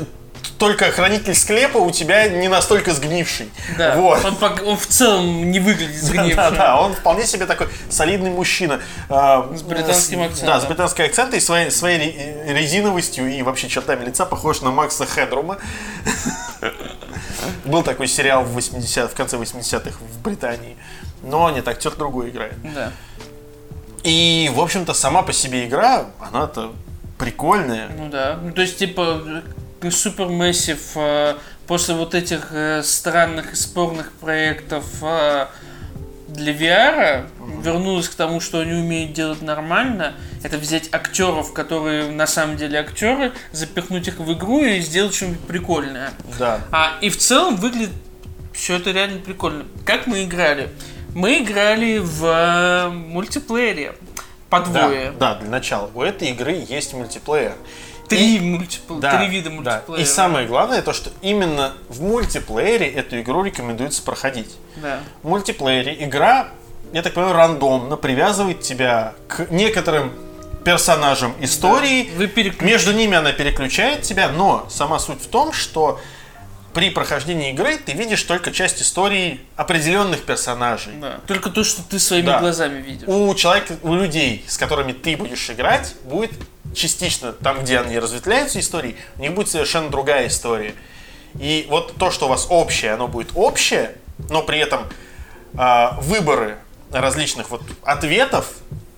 [0.57, 3.49] только хранитель склепа у тебя не настолько сгнивший.
[3.77, 4.23] Да, Вот.
[4.25, 6.35] он, он в целом не выглядит Да, сгнившим.
[6.35, 8.81] да, да, он вполне себе такой солидный мужчина.
[9.09, 10.47] а, С британским акцентом.
[10.47, 14.71] Да, с британским акцентом и своей, своей ре- резиновостью и вообще чертами лица похож на
[14.71, 15.57] Макса Хедрума.
[17.65, 20.77] Был такой сериал в, 80, в конце 80-х в Британии.
[21.23, 22.53] Но нет, актер другой играет.
[22.73, 22.91] Да.
[24.03, 26.73] И, в общем-то, сама по себе игра, она-то
[27.17, 27.89] прикольная.
[27.97, 28.39] Ну да.
[28.41, 29.21] Ну, то есть, типа,
[29.81, 31.35] Super Massive э,
[31.67, 35.47] после вот этих э, странных и спорных проектов э,
[36.27, 37.29] для VR
[37.61, 40.13] вернулась к тому, что они умеют делать нормально.
[40.43, 45.41] Это взять актеров, которые на самом деле актеры, запихнуть их в игру и сделать что-нибудь
[45.41, 46.11] прикольное.
[46.37, 46.61] Да.
[46.71, 47.91] А, и в целом выглядит
[48.53, 49.65] все это реально прикольно.
[49.85, 50.69] Как мы играли?
[51.13, 53.95] Мы играли в э, мультиплеере
[54.49, 55.11] по двое.
[55.11, 55.89] Да, да, для начала.
[55.93, 57.53] У этой игры есть мультиплеер.
[58.09, 59.55] Три, И- мультипл- Да, три вида да.
[59.55, 60.01] мультиплеера.
[60.01, 64.55] И самое главное, то, что именно в мультиплеере эту игру рекомендуется проходить.
[64.77, 64.99] Да.
[65.23, 66.49] В мультиплеере игра,
[66.93, 70.13] я так понимаю, рандомно привязывает тебя к некоторым
[70.63, 72.09] персонажам истории.
[72.17, 75.99] Вы переключ- Между ними она переключает тебя, но сама суть в том, что
[76.73, 80.93] при прохождении игры ты видишь только часть истории определенных персонажей.
[81.01, 81.19] Да.
[81.25, 82.39] Только то, что ты своими Да.
[82.39, 83.07] глазами видишь.
[83.07, 86.31] У человека, у людей, с которыми ты будешь играть, будет
[86.77, 90.75] частично там, где они разветвляются истории, у них будет совершенно другая история.
[91.39, 93.95] И вот то, что у вас общее, оно будет общее,
[94.29, 94.85] но при этом
[95.55, 96.57] а, выборы
[96.91, 98.53] различных вот ответов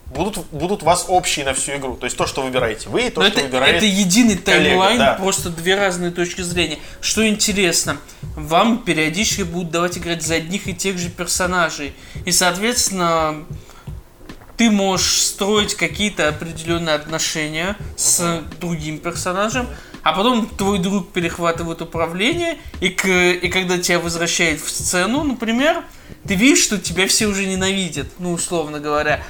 [0.08, 1.96] будут, будут у вас общие на всю игру.
[1.96, 4.98] То есть то, что выбираете вы, и то, Но что это, выбирает это единый таймлайн,
[4.98, 5.14] да.
[5.14, 6.80] просто две разные точки зрения.
[7.02, 7.98] Что интересно,
[8.36, 11.94] вам периодически будут давать играть за одних и тех же персонажей.
[12.26, 13.46] И, соответственно,
[14.60, 19.68] ты можешь строить какие-то определенные отношения с другим персонажем,
[20.04, 25.86] а потом твой друг перехватывает управление, и, к, и когда тебя возвращает в сцену, например,
[26.28, 29.24] ты видишь, что тебя все уже ненавидят, ну, условно говоря.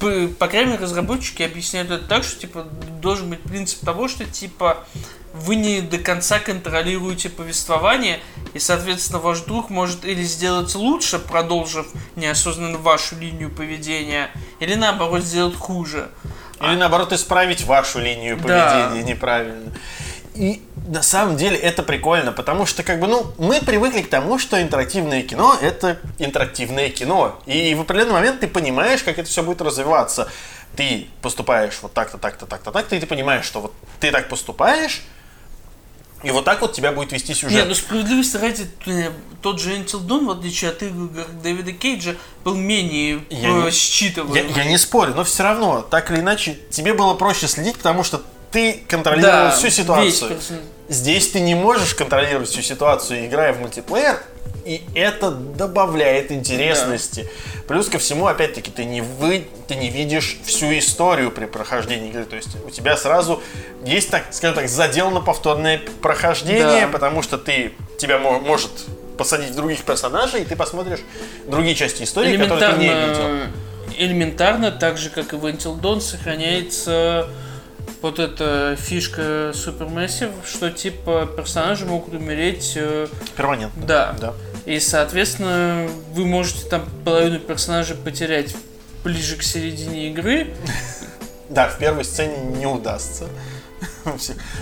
[0.00, 2.66] По, по крайней мере, разработчики объясняют это так, что, типа,
[3.02, 4.86] должен быть принцип того, что, типа,
[5.32, 8.20] вы не до конца контролируете повествование,
[8.54, 15.22] и, соответственно, ваш друг может или сделать лучше, продолжив неосознанно вашу линию поведения, или, наоборот,
[15.22, 16.08] сделать хуже.
[16.60, 18.42] Или наоборот исправить вашу линию Да.
[18.88, 19.72] поведения неправильно.
[20.34, 24.38] И на самом деле это прикольно, потому что как бы, ну, мы привыкли к тому,
[24.38, 27.40] что интерактивное кино это интерактивное кино.
[27.46, 30.28] И в определенный момент ты понимаешь, как это все будет развиваться.
[30.76, 35.02] Ты поступаешь вот так-то, так-то, так-то, так-то, и ты понимаешь, что вот ты так поступаешь,
[36.22, 37.52] и вот так вот тебя будет вести сюжет.
[37.56, 38.66] Нет, ну справедливости ради,
[39.42, 41.08] тот же Until Dawn, в отличие от игр
[41.42, 44.52] Дэвида Кейджа, был менее Я э, не- я, считываемый.
[44.56, 48.22] я не спорю, но все равно, так или иначе, тебе было проще следить, потому что
[48.50, 50.38] ты контролировал Да, всю ситуацию.
[50.88, 54.22] Здесь ты не можешь контролировать всю ситуацию, играя в мультиплеер,
[54.70, 57.28] и это добавляет интересности.
[57.66, 62.24] Плюс ко всему, опять-таки, ты не, вы, ты не видишь всю историю при прохождении игры.
[62.24, 63.42] То есть у тебя сразу
[63.84, 66.88] есть, так, скажем так, задел на повторное прохождение, Да.
[66.92, 68.70] потому что ты тебя мо- может
[69.18, 71.00] посадить других персонажей, и ты посмотришь
[71.48, 73.50] другие части истории, которые ты не видел.
[73.98, 77.28] элементарно, так же как и в Until Dawn, сохраняется
[78.02, 83.82] вот эта фишка Supermassive, что типа персонажи могут умереть, э, Перманентно.
[83.86, 84.16] да.
[84.18, 84.34] Да.
[84.66, 88.54] И, соответственно, вы можете там половину персонажей потерять
[89.04, 90.48] ближе к середине игры.
[91.48, 93.26] Да, в первой сцене не удастся.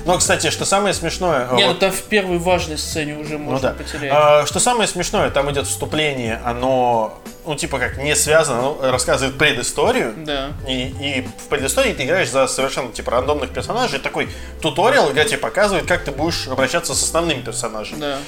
[0.05, 1.49] Но, кстати, что самое смешное...
[1.53, 3.75] Не, ну вот- там в первой важной сцене уже Ну можно да.
[3.75, 4.13] потерять.
[4.15, 9.37] А, что самое смешное, там идет вступление, оно, ну, типа как не связано, оно рассказывает
[9.37, 10.15] предысторию.
[10.19, 10.51] Да.
[10.69, 13.99] И, и в предыстории ты играешь за совершенно типа рандомных персонажей.
[13.99, 14.29] Такой
[14.61, 17.99] туториал, где тебе показывает, как ты будешь обращаться с основным персонажем.
[18.01, 18.19] Да.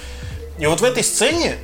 [0.60, 1.56] И вот в этой сцене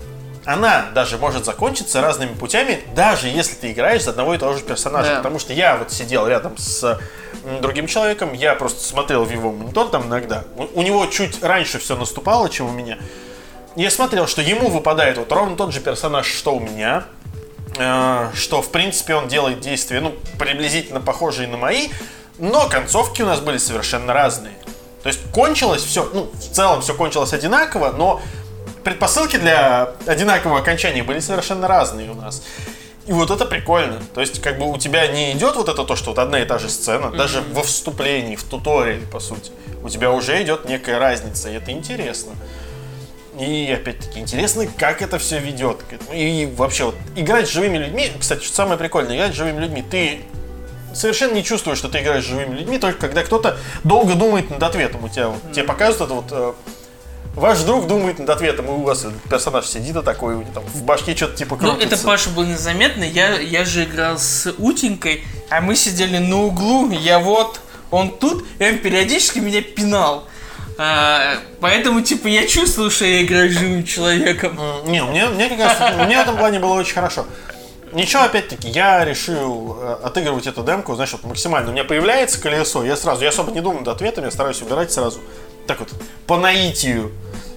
[0.45, 4.61] она даже может закончиться разными путями, даже если ты играешь за одного и того же
[4.61, 5.11] персонажа.
[5.11, 5.17] Да.
[5.19, 6.99] Потому что я вот сидел рядом с
[7.61, 10.45] другим человеком, я просто смотрел в его монитор там иногда.
[10.57, 12.99] У, у него чуть раньше все наступало, чем у меня.
[13.75, 17.05] Я смотрел, что ему выпадает вот ровно тот же персонаж, что у меня.
[17.79, 21.89] э, что, в принципе, он делает действия, ну, приблизительно похожие на мои,
[22.39, 24.55] но концовки у нас были совершенно разные.
[25.03, 28.21] То есть кончилось все, ну, в целом все кончилось одинаково, но
[28.87, 32.45] предпосылки для одинакового окончания были совершенно разные у нас.
[33.09, 34.01] И вот это прикольно.
[34.15, 36.45] То есть, как бы у тебя не идет вот это то, что вот одна и
[36.45, 39.51] та же сцена, даже во вступлении, в туториале, по сути.
[39.83, 42.35] У тебя уже идет некая разница, и это интересно.
[43.41, 45.79] И опять-таки интересно, как это все ведет.
[46.13, 49.83] И вообще, вот, играть с живыми людьми, кстати, что самое прикольное, играть с живыми людьми,
[49.83, 50.21] ты
[50.95, 54.63] совершенно не чувствуешь, что ты играешь с живыми людьми, только когда кто-то долго думает над
[54.63, 55.05] ответом.
[55.05, 56.53] У тебя вот, тебе показывают это вот э,
[57.37, 61.15] ваш друг думает над ответом, и у вас персонаж сидит и такой, там в башке
[61.15, 61.95] что-то типа Ну, крутится.
[61.95, 63.05] это Паша было незаметно.
[63.05, 68.45] Я, я же играл с Утенькой, а мы сидели на углу, я вот, он тут,
[68.59, 70.27] и он периодически меня пинал.
[70.79, 74.59] А, поэтому, типа, я чувствовал, что я играю живым человеком.
[74.87, 77.27] Не, мне, мне как раз, мне в этом плане было очень хорошо.
[77.93, 81.71] Ничего, опять-таки, я решил э, отыгрывать эту демку, вот максимально.
[81.71, 84.93] У меня появляется колесо, я сразу, я особо не думаю над ответом, я стараюсь убирать
[84.93, 85.21] сразу.
[85.67, 85.89] Так вот,
[86.27, 87.13] по наитию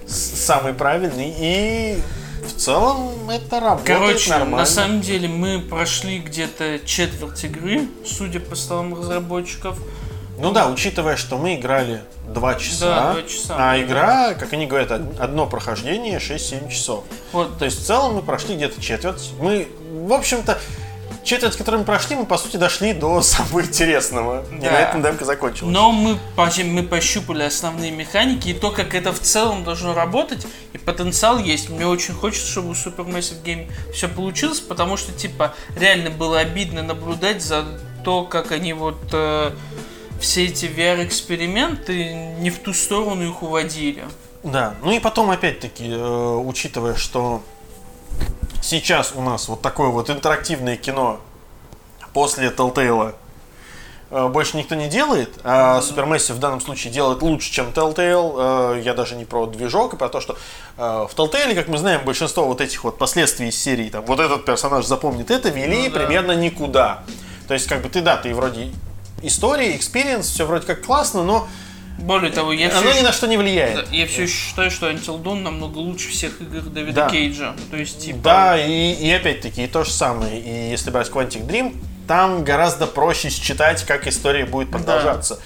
[0.06, 1.32] самый правильный.
[1.38, 1.98] И
[2.46, 4.56] в целом это работает Короче, нормально.
[4.58, 9.78] на самом деле мы прошли где-то четверть игры, судя по словам разработчиков.
[10.38, 13.56] Ну да, учитывая, что мы играли 2 часа, Да, два часа.
[13.58, 17.04] а игра, как они говорят, од- одно прохождение 6-7 часов.
[17.32, 19.32] Вот, То есть в целом мы прошли где-то четверть.
[19.38, 20.58] Мы, в общем-то,
[21.24, 24.44] четверть, которую мы прошли, мы по сути дошли до самого интересного.
[24.52, 24.70] И Да.
[24.70, 25.72] на этом демка закончилась.
[25.72, 30.78] Но мы, мы пощупали основные механики и то, как это в целом должно работать, и
[30.78, 31.68] потенциал есть.
[31.70, 36.82] Мне очень хочется, чтобы у Supermassive Game все получилось, потому что, типа, реально было обидно
[36.82, 37.64] наблюдать за
[38.04, 39.50] то, как они вот э,
[40.20, 44.04] все эти VR-эксперименты не в ту сторону их уводили.
[44.42, 47.42] Да, ну и потом, опять-таки, э, учитывая, что
[48.60, 51.20] сейчас у нас вот такое вот интерактивное кино
[52.12, 53.14] после Telltale
[54.10, 58.76] э, больше никто не делает, а Supermassive в данном случае делает лучше, чем Telltale.
[58.76, 60.36] Э, Я даже не про движок, и про то, что
[60.76, 64.20] э, в Telltale, как мы знаем, большинство вот этих вот последствий из серии, там, вот
[64.20, 66.00] этот персонаж запомнит это, вели Ну да.
[66.00, 67.02] примерно никуда.
[67.48, 68.70] То есть, как бы ты, да, ты вроде
[69.22, 71.46] история, experience, все вроде как классно, но
[72.00, 73.90] Более того, я оно все, ни на что не влияет.
[73.92, 77.10] я все считаю, что Until Dawn намного лучше всех игр Дэвида Да.
[77.10, 77.54] Кейджа.
[77.70, 80.40] То есть, типа, Да, и, и опять-таки, и то же самое.
[80.40, 81.76] И если брать Quantic Dream,
[82.08, 85.38] там гораздо проще считать, как история будет продолжаться.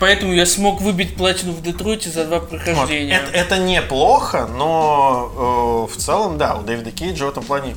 [0.00, 2.48] поэтому я смог выбить платину в Детройте за два Вот.
[2.50, 3.14] прохождения.
[3.14, 7.74] Это, это неплохо, но э, в целом, да, у Дэвида Кейджа в этом плане,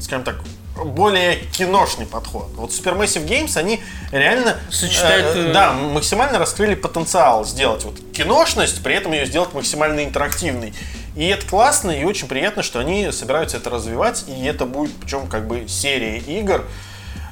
[0.00, 0.36] скажем так,
[0.84, 2.48] более киношный подход.
[2.56, 3.80] Вот Supermassive Games, они
[4.12, 9.52] реально Сочетают, э, э, да, максимально раскрыли потенциал сделать вот киношность, при этом ее сделать
[9.54, 10.72] максимально интерактивной.
[11.16, 15.26] И это классно, и очень приятно, что они собираются это развивать, и это будет, причем
[15.26, 16.64] как бы серия игр.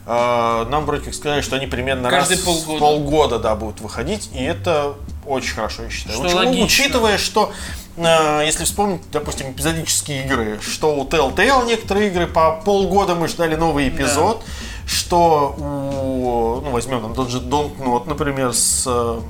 [0.07, 2.77] Э, Нам вроде как сказали, что они примерно Каждый раз полгода.
[2.77, 4.95] в полгода да, будут выходить, и это
[5.27, 6.17] очень хорошо, я считаю.
[6.17, 6.65] Что Уч- логично.
[6.65, 7.88] Учитывая, что э,
[8.45, 13.89] если вспомнить, допустим, эпизодические игры, что у Telltale некоторые игры по полгода мы ждали новый
[13.89, 14.43] эпизод,
[14.87, 19.21] что у, ну, возьмем там тот же Don't Not, например, с э,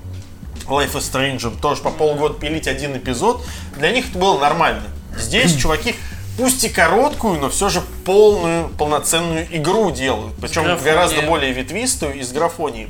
[0.69, 3.43] Life is Strange, тоже по полгода пилить один эпизод,
[3.77, 4.85] для них это было нормально.
[5.17, 5.95] Здесь чуваки
[6.37, 10.35] пусть и короткую, но все же полную, полноценную игру делают.
[10.41, 12.89] Причем гораздо более ветвистую и с графонией.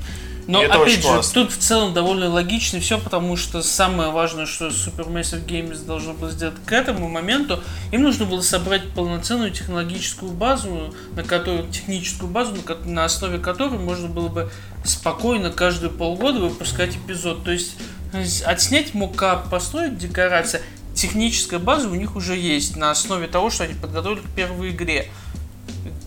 [0.48, 1.42] Но И это опять же, классно.
[1.42, 6.30] тут в целом довольно логично все, потому что самое важное, что Supermassive Games должно было
[6.30, 12.54] сделать к этому моменту, им нужно было собрать полноценную технологическую базу, на которую, техническую базу,
[12.86, 14.50] на, основе которой можно было бы
[14.84, 17.44] спокойно каждые полгода выпускать эпизод.
[17.44, 17.76] То есть
[18.14, 20.62] э, отснять мокап, построить декорация,
[20.94, 25.10] техническая база у них уже есть на основе того, что они подготовили к первой игре.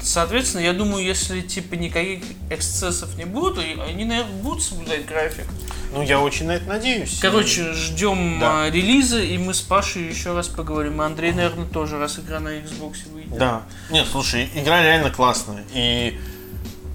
[0.02, 5.46] Соответственно, я думаю, если типа никаких эксцессов не будет, они, наверное, будут соблюдать график.
[5.94, 7.20] Ну, я очень на это надеюсь.
[7.20, 8.64] Короче, ждем Да.
[8.64, 11.02] а, релиза, и мы с Пашей еще раз поговорим.
[11.02, 13.38] Андрей, наверное, тоже, раз игра на Xbox выйдет.
[13.38, 13.64] Да.
[13.90, 15.64] Нет, слушай, игра реально классная.
[15.74, 16.20] И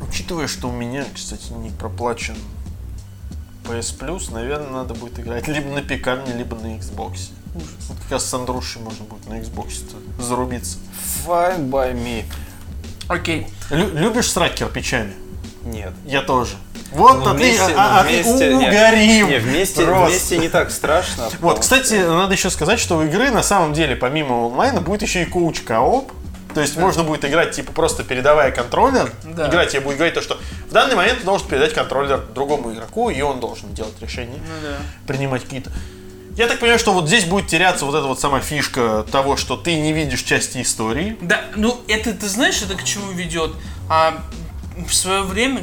[0.09, 2.37] учитывая, что у меня, кстати, не проплачен
[3.64, 7.31] PS Plus, наверное, надо будет играть либо на пекарне, либо на Xbox.
[7.55, 9.85] Вот как раз с Андрушей можно будет на Xbox
[10.19, 10.79] зарубиться.
[11.27, 12.25] Fine by me.
[13.09, 13.47] Окей.
[13.71, 15.12] Лю- любишь срать кирпичами?
[15.64, 15.92] Нет.
[16.05, 16.57] Я тоже.
[16.92, 18.69] Вот Ну, а ты, вместе- а, а ну, ты вместе- нет.
[18.73, 19.29] угорим.
[19.29, 20.07] Не, вместе, Просто.
[20.07, 21.29] вместе не так страшно.
[21.40, 25.23] Вот, кстати, надо еще сказать, что у игры на самом деле, помимо онлайна, будет еще
[25.23, 26.12] и коуч кооп.
[26.55, 29.11] То есть можно будет играть, типа, просто передавая контроллер.
[29.25, 29.49] Да.
[29.49, 30.38] Играть я буду говорить то, что
[30.71, 34.69] в данный момент ты должен передать контроллер другому игроку, и он должен делать решения, Ну
[34.71, 34.77] да.
[35.07, 35.71] принимать какие-то.
[36.37, 39.57] Я так понимаю, что вот здесь будет теряться вот эта вот сама фишка того, что
[39.57, 41.16] ты не видишь части истории.
[41.22, 43.53] Да, ну это ты знаешь, это к чему ведет?
[43.88, 44.22] А
[44.87, 45.62] в свое время,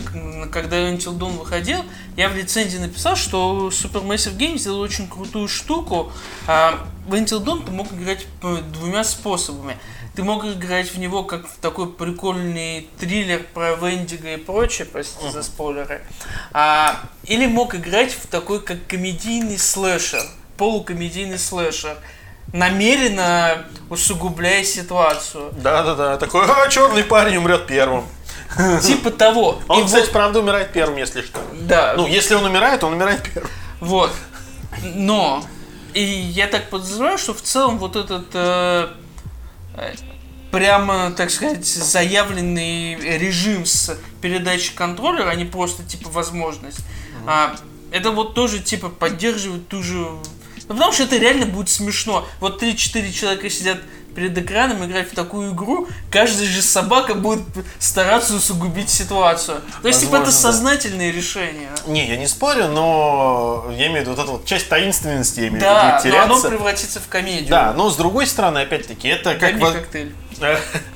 [0.51, 1.86] когда Until Dawn выходил,
[2.17, 6.12] я в рецензии написал, что Supermassive Games сделал очень крутую штуку.
[6.47, 9.77] А, в Until Dawn ты мог играть э, двумя способами.
[10.15, 15.29] Ты мог играть в него как в такой прикольный триллер про Вендиго и прочее, простите
[15.29, 16.02] за спойлеры.
[16.52, 20.23] А, или мог играть в такой как комедийный слэшер,
[20.58, 21.97] полукомедийный слэшер,
[22.51, 25.51] намеренно усугубляя ситуацию.
[25.54, 28.06] Да-да-да, такой, а, черный парень умрет первым.
[28.83, 29.60] Типа того.
[29.67, 31.39] Он, И кстати, вот- правда умирает первым, если что.
[31.54, 33.49] да, Ну, если он умирает, он умирает первым.
[33.79, 34.12] вот.
[34.95, 35.43] Но,
[35.93, 38.87] и я так подозреваю, что в целом вот этот э,
[40.51, 46.79] прямо, так сказать, заявленный режим с передачей контроллера, а не просто типа возможность,
[47.25, 47.56] а,
[47.91, 50.06] это вот тоже типа поддерживает ту же...
[50.67, 52.25] Ну, потому что это реально будет смешно.
[52.39, 53.79] Вот 3-4 человека сидят
[54.15, 57.41] перед экраном играть в такую игру, каждая же собака будет
[57.79, 59.61] стараться усугубить ситуацию.
[59.81, 61.11] То есть, типа, это Возможно, да.
[61.11, 61.69] решения.
[61.87, 65.47] Не, я не спорю, но я имею в виду вот эту вот часть таинственности, я
[65.47, 66.49] имею в Да, виду, но оно теряться.
[66.49, 67.49] превратится в комедию.
[67.49, 69.59] Да, но с другой стороны, опять-таки, это как...
[69.59, 70.13] коктейль.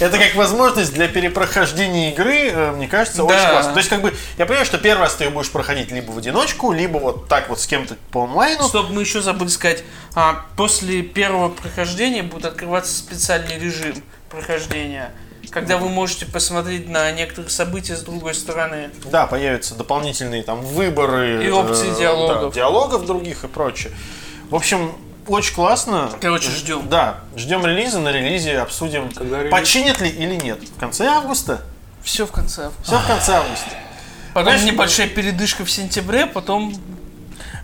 [0.00, 3.50] Это как возможность для перепрохождения игры, э, мне кажется, очень Да.
[3.50, 3.72] классно.
[3.72, 6.18] То есть, как бы, я понимаю, что первый раз ты ее будешь проходить либо в
[6.18, 8.64] одиночку, либо вот так вот с кем-то по онлайну.
[8.64, 9.84] Стоп, мы еще забыли сказать.
[10.14, 13.96] А, после первого прохождения будет открываться специальный режим
[14.30, 15.12] прохождения,
[15.50, 18.90] когда вы можете посмотреть на некоторые события с другой стороны.
[19.04, 21.44] Да, появятся дополнительные там выборы.
[21.46, 22.52] И опции э, диалогов.
[22.52, 23.92] да, диалогов других и прочее.
[24.50, 24.92] В общем,
[25.26, 26.10] очень классно.
[26.20, 26.88] Короче, ждем.
[26.88, 29.52] Да, ждем релиза, на релизе обсудим, Когда релиз?
[29.52, 30.58] починят ли или нет.
[30.68, 31.62] В конце августа?
[32.02, 32.70] Все в конце.
[32.82, 33.70] Все в конце августа.
[34.34, 36.74] Потом Знаешь, небольшая передышка в сентябре, потом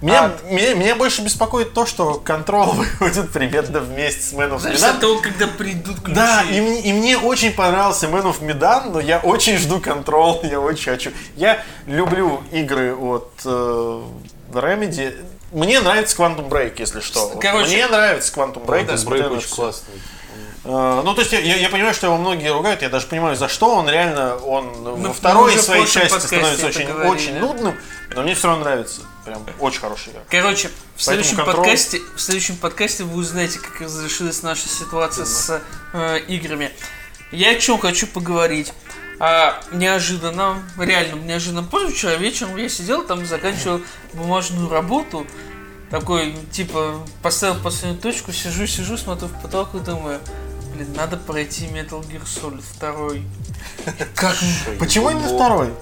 [0.01, 4.83] Меня, меня, меня больше беспокоит то, что Control выходит примерно вместе с Man of Зависит
[4.85, 4.91] Medan.
[4.91, 6.15] от того, когда придут ключи.
[6.15, 10.47] Да, и мне, и мне очень понравился Man of Medan, но я очень жду Control,
[10.51, 11.11] я очень хочу.
[11.37, 14.03] Я люблю игры от э,
[14.53, 15.15] Remedy.
[15.53, 17.29] Мне нравится Quantum Break, если что.
[17.41, 18.87] Короче- мне нравится Quantum Break.
[18.87, 19.57] Да, брейк на очень всё.
[19.57, 19.95] классный.
[20.63, 23.49] Э, Ну, то есть я, я- понимаю, что его многие ругают, я даже понимаю, за
[23.49, 27.11] что он реально, он мы во второй своей части становится очень, говорили.
[27.11, 27.81] очень нудным,
[28.15, 29.01] но мне все равно нравится.
[29.25, 30.23] Прям очень хорошая игра.
[30.29, 35.25] Короче, в Поэтому следующем, Control- подкасте, в следующем подкасте вы узнаете, как разрешилась наша ситуация
[35.25, 35.63] с
[35.95, 36.71] э, играми.
[37.33, 38.73] Я о чем хочу поговорить.
[39.23, 43.83] А, неожиданно, реально неожиданно, позавчера вечером я сидел там, заканчивал
[44.15, 45.27] бумажную работу.
[45.91, 50.21] Такой, типа, поставил последнюю точку, сижу, сижу, смотрю в потолок и думаю,
[50.73, 52.65] блин, надо пройти Metal Gear Solid
[53.85, 53.95] 2.
[54.15, 54.37] Как?
[54.79, 55.75] Почему именно второй?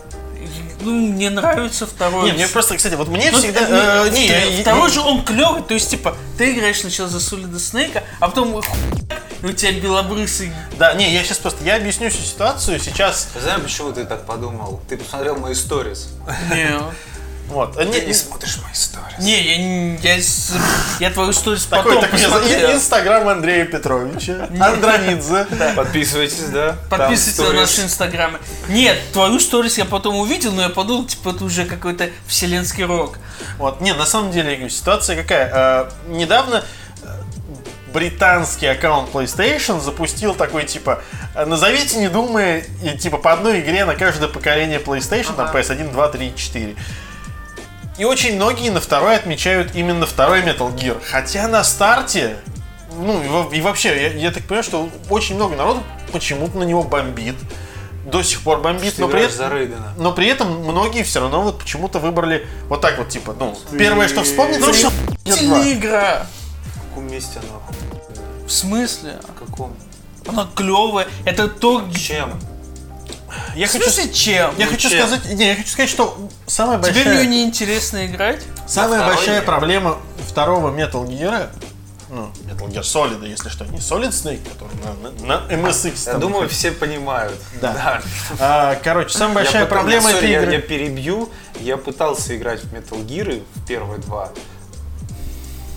[0.80, 2.26] Ну, мне нравится второй.
[2.30, 3.60] Не, мне просто, кстати, вот мне Ну, всегда...
[3.62, 7.08] э, э, не, я- второй я- же он клевый, то есть, типа, ты играешь сначала
[7.08, 10.52] за Солида Снейка, а потом и у тебя белобрысый.
[10.78, 14.80] Да, не, я сейчас просто, я объясню всю ситуацию, сейчас, Знаешь, почему ты так подумал?
[14.88, 16.08] Ты посмотрел мои сторис.
[16.50, 16.70] Не,
[17.48, 19.18] вот, э, не, Ты не смотришь мои сторис.
[19.18, 20.22] не, я, я,
[21.00, 25.46] я твою историю такой, потом такой, ин- инстаграм Андрея Петровича, Андронидзе.
[25.74, 26.76] Подписывайтесь, да.
[26.90, 27.60] Подписывайтесь на сторис.
[27.60, 28.38] наши инстаграмы.
[28.68, 33.18] Нет, твою сторис я потом увидел, но я подумал, типа, это уже какой-то вселенский рок.
[33.56, 35.50] Вот, не, на самом деле, ситуация какая.
[35.52, 36.64] Э, недавно
[37.02, 37.06] э,
[37.92, 41.02] британский аккаунт PlayStation запустил такой, типа,
[41.34, 45.92] э, назовите, не думая, и, типа, по одной игре на каждое поколение PlayStation, там, PS1,
[45.92, 46.76] 2, 3, 4.
[47.98, 51.00] И очень многие на второй отмечают именно второй Metal Gear.
[51.04, 52.36] Хотя на старте,
[52.96, 55.82] ну, и, во- и вообще, я, я так понимаю, что очень много народу
[56.12, 57.34] почему-то на него бомбит.
[58.06, 59.94] До сих пор бомбит, Ты но при этом...
[59.98, 64.08] Но при этом многие все равно вот почему-то выбрали вот так вот, типа, ну, первое,
[64.08, 64.92] что вспомнится, Ну, что
[65.26, 66.26] Сильная игра.
[66.74, 67.58] В каком месте она?
[68.46, 69.18] В смысле?
[69.36, 69.76] В каком?
[70.26, 71.06] Она клевая.
[71.26, 71.84] Это то.
[71.94, 72.38] Чем?
[73.56, 74.54] Я В хочу, смысле, чем?
[74.58, 74.98] я хочу чем?
[75.00, 78.42] сказать, не, я хочу сказать, что самая Тебе в большая, нее неинтересно играть?
[78.66, 79.98] самая большая проблема
[80.28, 81.48] второго Metal Gear,
[82.10, 85.92] ну, Metal Gear Solid, если что, не Solid Snake, который на, на, на MSX.
[86.06, 87.38] Я там думаю, все понимают.
[87.60, 88.00] Да.
[88.40, 90.52] А, короче, самая большая Я проблема я, этой я- игры.
[90.54, 91.28] Я, перебью.
[91.60, 94.30] Я пытался играть в Metal Gear в первые два.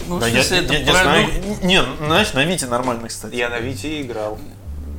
[0.08, 3.08] Ну, Да, в я, смысле, я- это я знаю, продукт- не, знаешь, на Вите нормально,
[3.10, 3.36] кстати.
[3.36, 4.40] Я на Вите играл.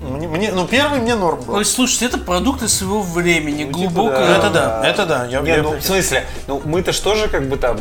[0.03, 1.55] Мне, мне- ну, первый мне норм был.
[1.55, 4.27] Ой, слушайте, это продукты своего времени, Ну, типа, глубокое.
[4.27, 4.37] да.
[4.37, 5.27] это да, это да.
[5.27, 7.79] Я, Не, я- ну, в смысле, ну мы-то ж тоже как бы там,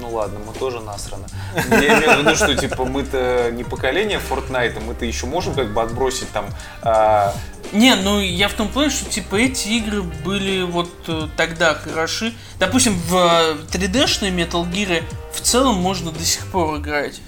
[0.00, 1.26] ну ладно, мы тоже насрано.
[1.70, 5.80] Я имею в виду, что типа мы-то не поколение Fortnite, мы-то еще можем как бы
[5.82, 6.46] отбросить там
[6.82, 7.32] а,
[7.72, 12.34] Не, ну я в том плане, что типа эти игры были вот э, тогда хороши.
[12.58, 17.20] Допустим, в э, 3D-шные Metal Gear в целом можно до сих пор играть.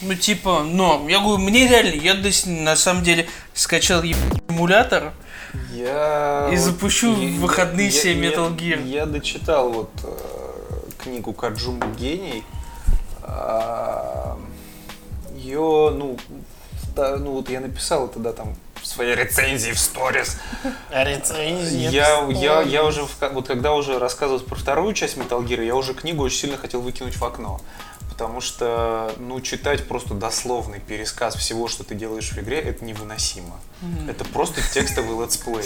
[0.00, 5.12] Ну типа, но я говорю, мне реально, я до с- на самом деле скачал эмулятор.
[5.72, 8.86] Я И вот- запущу в я- выходные я- себе я- Metal Gear.
[8.86, 10.08] Я дочитал вот э,
[11.02, 12.44] книгу Каджума Гений.
[15.36, 16.16] Ее, ну,
[16.94, 20.38] та- ну вот я написал тогда там в своей рецензии в сторис.
[20.90, 21.90] Рецензия.
[21.90, 25.74] Я, я, я уже, в вот когда уже рассказывал про вторую часть Metal Gear, я
[25.74, 27.60] уже книгу очень сильно хотел выкинуть в окно.
[28.18, 33.60] Потому что, ну, читать просто дословный пересказ всего, что ты делаешь в игре, это невыносимо.
[34.08, 35.62] Это просто текстовый летсплей.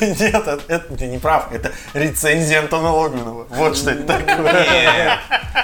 [0.18, 1.52] Нет, это, ты не прав.
[1.52, 3.46] Это рецензия Антона Логвинова.
[3.48, 4.52] Вот что это такое.
[4.52, 5.20] Нет,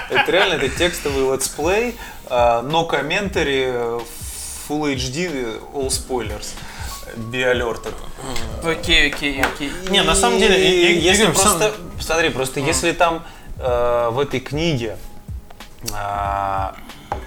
[0.09, 3.99] это реально это текстовый летсплей, а, но комментарий э,
[4.69, 6.53] Full HD, all spoilers.
[7.17, 7.93] Be alert.
[8.63, 9.69] Окей, окей, окей.
[9.89, 13.25] Не, на самом деле, если просто, смотри, просто если там
[13.57, 14.95] э, в этой книге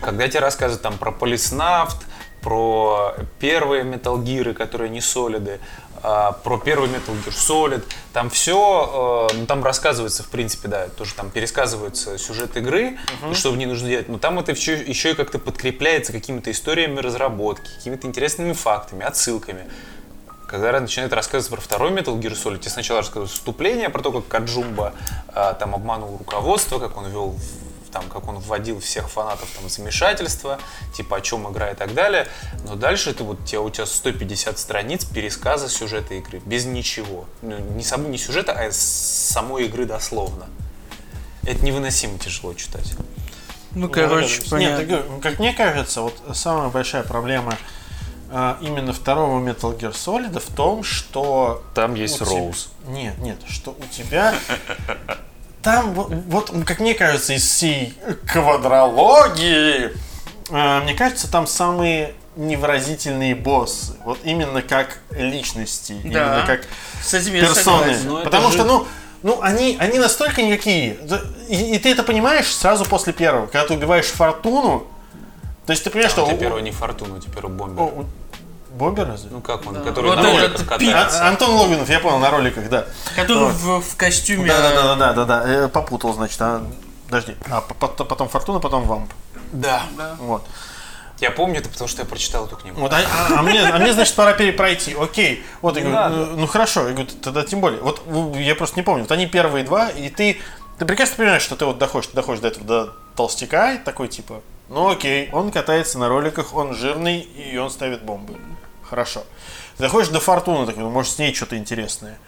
[0.01, 1.97] когда тебе рассказывают там про Полиснафт,
[2.41, 3.85] про первые
[4.23, 5.61] Gear, которые не солиды,
[6.03, 7.83] а, про первый Metal Gear Solid,
[8.13, 12.99] там все, ну там рассказывается, в принципе, да, тоже там пересказывается сюжет игры,
[13.31, 16.51] и что в ней нужно делать, но там это еще, еще и как-то подкрепляется какими-то
[16.51, 19.65] историями разработки, какими-то интересными фактами, отсылками.
[20.47, 24.29] Когда начинает рассказывать про второй Metal Gear Solid, тебе сначала рассказывают вступление про то, как
[24.29, 24.93] Каджумба
[25.29, 27.64] а, там обманул руководство, как он вел в-
[27.95, 30.59] там, как он вводил всех фанатов там, в замешательство,
[30.95, 32.27] типа о чем игра и так далее.
[32.67, 37.27] Но дальше это вот тебя, у тебя 150 страниц пересказа сюжета игры, без ничего.
[37.41, 40.47] Ну, не, сам, не сюжета, а самой игры дословно.
[41.45, 42.95] Это невыносимо тяжело читать.
[43.71, 44.87] Ну, короче, Нет, понятно.
[44.87, 47.57] так, э, как мне кажется, вот самая большая проблема
[48.31, 51.63] а, именно второго Metal Gear Solid в том, что...
[51.75, 52.71] Там есть Роуз.
[52.89, 54.35] Нет, нет, что у тебя...
[55.65, 57.95] Там, вот, вот, как мне кажется, из всей
[58.31, 59.93] квадрологии,
[60.51, 63.95] а, мне кажется, там самые невыразительные боссы.
[64.05, 66.09] Вот именно как личности, Да.
[66.11, 66.67] именно как
[67.03, 67.97] С этим персоны.
[68.05, 68.87] Ну, Потому же- что, ну,
[69.23, 70.99] ну они, они настолько никакие.
[71.49, 73.47] И, и ты это понимаешь сразу после первого.
[73.47, 74.87] Когда ты убиваешь Фортуну,
[75.65, 76.37] то есть ты понимаешь, Там у что...
[76.37, 77.33] тебя у- первый не Фортуна, у тебя
[78.75, 79.31] Бобер разве?
[79.31, 79.81] Ну как он, Да.
[79.81, 81.25] который Вот на роликах катается.
[81.25, 82.87] А- Антон Логинов, я понял, на роликах, да.
[83.17, 83.53] Который Вот.
[83.55, 84.47] в, в костюме.
[84.49, 85.69] Да, да, да, да, да, да, да.
[85.69, 86.41] Попутал, значит.
[86.43, 86.63] а,
[87.07, 87.37] Подожди.
[87.51, 89.13] А, по- потом, Фортуна, потом Вамп.
[89.53, 89.83] Да.
[89.97, 90.17] Да.
[90.19, 90.45] Вот.
[91.21, 92.81] Я помню это, потому что я прочитал эту книгу.
[92.81, 94.97] Вот, а, а- а мне, а мне, значит, пора перепройти.
[94.99, 95.45] Окей.
[95.63, 96.17] Вот, я говорю, надо.
[96.17, 97.81] ну, ну хорошо, я говорю, тогда тем более.
[97.81, 98.03] Вот
[98.37, 99.03] я просто не помню.
[99.05, 100.41] Вот они первые два, и ты,
[100.79, 104.91] ты прекрасно понимаешь, что ты вот доходишь, доходишь до этого до толстяка, такой типа, ну
[104.91, 108.35] окей, он катается на роликах, он жирный, и он ставит бомбы.
[108.89, 109.25] Хорошо.
[109.77, 112.19] Ты доходишь до Фортуны, такой, ну, может, с ней что-то интересное.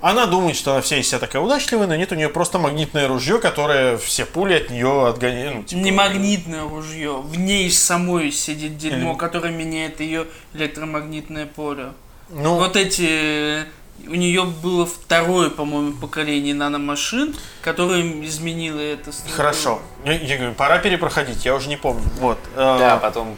[0.00, 3.06] Она думает, что она вся из себя такая удачливая, но нет, у нее просто магнитное
[3.06, 5.54] ружье, которое все пули от нее отгоняют.
[5.56, 7.18] Ну, типа, Не магнитное ружье.
[7.22, 11.92] В ней самой сидит дерьмо, Или- которое меняет ее электромагнитное поле.
[12.30, 13.64] ну, Вот эти...
[14.04, 19.12] У нее было второе, по-моему, поколение наномашин, которое изменило это.
[19.12, 19.36] структуру.
[19.36, 19.82] Хорошо.
[20.04, 22.02] Я, я говорю, пора перепроходить, я уже не помню.
[22.18, 22.38] Вот.
[22.56, 23.36] э, Да, потом...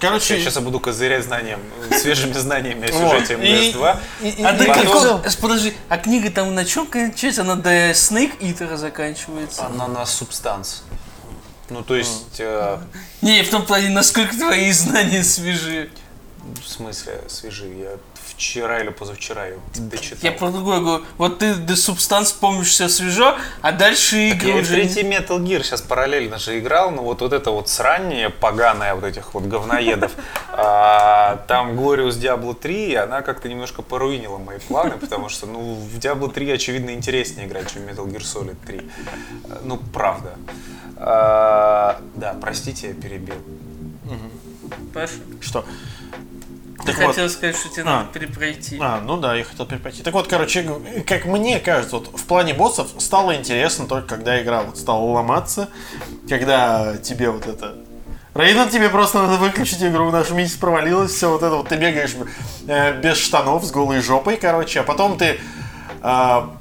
[0.00, 3.36] Короче, Сейчас я буду козырять знанием, свежими знаниями о сюжете И-
[3.72, 3.98] МГС-2.
[4.22, 5.32] и- и- А и ты потом- какой...
[5.40, 7.42] Подожди, а книга там на чем кончается?
[7.42, 9.66] Она до Snake Eater заканчивается.
[9.66, 10.82] Она на субстанс.
[11.70, 12.78] Ну, то есть, э,
[13.22, 15.90] Не, в том плане, насколько твои знания свежи.
[16.64, 17.80] в смысле, свежие.
[17.80, 17.90] Я
[18.36, 20.18] вчера или позавчера ее дочитал.
[20.22, 21.04] Я про другое говорю.
[21.16, 24.72] Вот ты до Substance помнишь все свежо, а дальше Так игры я уже...
[24.72, 29.04] третий Metal Gear сейчас параллельно же играл, но вот, вот это вот срание поганое вот
[29.04, 30.12] этих вот говноедов,
[30.52, 35.98] а, там Glorious Diablo 3, она как-то немножко поруинила мои планы, потому что, ну, в
[35.98, 38.80] Diablo 3, очевидно, интереснее играть, чем в Metal Gear Solid 3.
[39.50, 40.36] А, Ну, правда.
[40.96, 43.36] А, да, простите, я перебил.
[44.92, 45.64] Паша, Что?
[46.86, 47.08] Ты Так вот.
[47.08, 47.84] хотел сказать, что тебе А.
[47.84, 48.78] надо перепройти.
[48.80, 50.02] А, ну да, я хотел перепойти.
[50.02, 50.66] Так вот, короче,
[51.06, 55.68] как мне кажется, вот в плане боссов стало интересно только когда игра вот стала ломаться,
[56.28, 57.76] когда тебе вот это...
[58.34, 62.14] Рейнон, тебе просто надо выключить игру, наша миссия провалилась, все вот это вот, ты бегаешь
[62.68, 65.40] э, без штанов, с голой жопой, короче, а потом ты
[66.02, 66.54] а,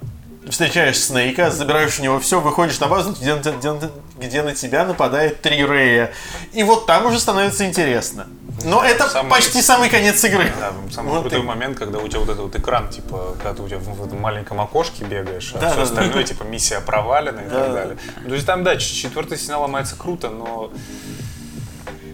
[0.49, 5.41] встречаешь Снейка, забираешь у него все, выходишь на базу, где, где где на тебя нападает
[5.41, 6.13] три Рея.
[6.53, 8.27] И вот там уже становится интересно.
[8.63, 10.51] Но это Самый- почти самый конец игры.
[10.59, 13.53] Да, самый Вот крутой и- момент, когда у тебя вот этот вот экран, типа, когда
[13.53, 16.79] ты у тебя в, этом маленьком окошке бегаешь, а Да, все да, остальное, типа, миссия
[16.79, 17.73] провалена и Да, так да.
[17.73, 17.97] далее.
[18.23, 20.71] Ну, То есть там, да, четвертая стена ломается круто, но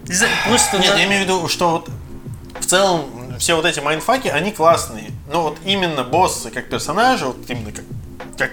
[0.07, 1.89] Не знаю, Просто Нет, на- я имею в виду, что вот
[2.59, 5.11] в целом все вот эти майнфаки, они классные.
[5.31, 7.85] Но вот именно боссы как персонажи, вот именно как,
[8.37, 8.51] как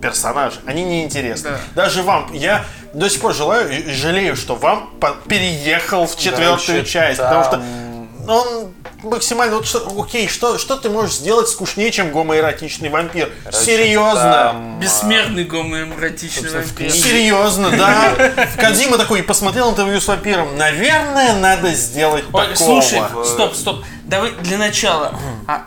[0.00, 1.50] персонажи, они неинтересны.
[1.50, 1.58] Да.
[1.82, 4.90] Даже вам, я до сих пор желаю и жалею, что вам
[5.28, 8.72] переехал в четвертую вообще часть, там- потому что он
[9.02, 13.30] максимально, вот что, окей, что, что ты можешь сделать скучнее, чем гомоэротичный вампир?
[13.44, 14.32] короче, Серьезно?
[14.32, 16.90] там, Бессмертный гомоэмпатичный вампир.
[16.90, 18.12] Серьезно, да.
[18.56, 20.56] Кадима такой посмотрел интервью с вампиром.
[20.58, 22.80] Наверное, надо сделать Ой, такого.
[22.80, 23.84] слушай, стоп, стоп.
[24.04, 25.14] Давай для начала.
[25.46, 25.66] А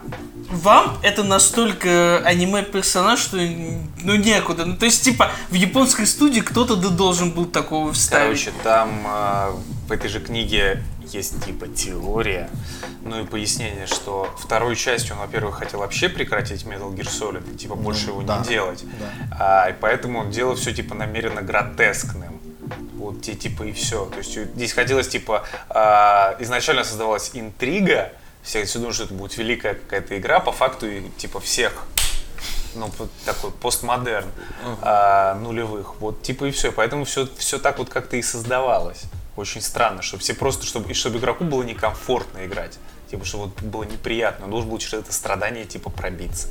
[0.51, 4.65] вам это настолько аниме-персонаж, что ну некуда.
[4.65, 8.43] Ну, то есть, типа, в японской студии кто-то да должен был такого вставить.
[8.43, 9.51] Короче, там э,
[9.87, 10.83] в этой же книге
[11.13, 12.49] есть типа теория,
[13.03, 17.57] ну и пояснение, что вторую часть он, во-первых, хотел вообще прекратить Metal Gear Solid, и,
[17.57, 18.83] типа больше его да, не делать.
[18.99, 19.65] да.
[19.65, 22.39] А, и поэтому он делал все типа намеренно гротескным.
[22.95, 24.05] Вот те типа и все.
[24.05, 28.13] То есть здесь хотелось типа а, изначально создавалась интрига,
[28.43, 31.87] все все думают, что это будет великая какая-то игра, по факту и, типа всех
[32.75, 32.89] ну,
[33.25, 34.29] такой постмодерн
[34.81, 35.99] а, нулевых.
[35.99, 36.71] Вот, типа и все.
[36.71, 39.03] Поэтому все, все так вот как-то и создавалось.
[39.35, 42.77] Очень странно, чтобы все просто, чтобы, и чтобы игроку было некомфортно играть.
[43.09, 44.45] Типа, чтобы вот было неприятно.
[44.45, 46.47] Он должен был через это страдание, типа, пробиться.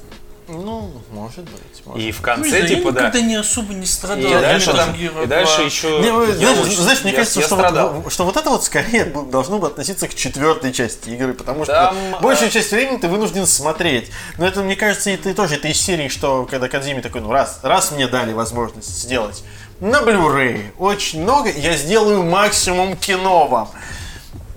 [0.53, 1.83] Ну, может быть.
[1.87, 3.01] может И в Ну, конце, знаю, типа, я да.
[3.09, 4.31] никогда не особо не страдал.
[4.31, 5.65] И дальше, там- и дальше 2.
[5.65, 6.01] еще...
[6.01, 7.91] Не, вы я знаешь, очень- знаешь, мне я- кажется, я что, страдал.
[8.01, 11.73] вот, что вот это вот скорее должно бы относиться к четвертой части игры, потому что
[11.73, 14.11] Там, большую а- часть времени ты вынужден смотреть.
[14.39, 17.31] Но это, мне кажется, и ты тоже, это из серии, что когда Кадзими такой, ну
[17.33, 19.43] раз, раз мне дали возможность сделать
[19.79, 23.71] на Blu-ray очень много, я сделаю максимум кино вам.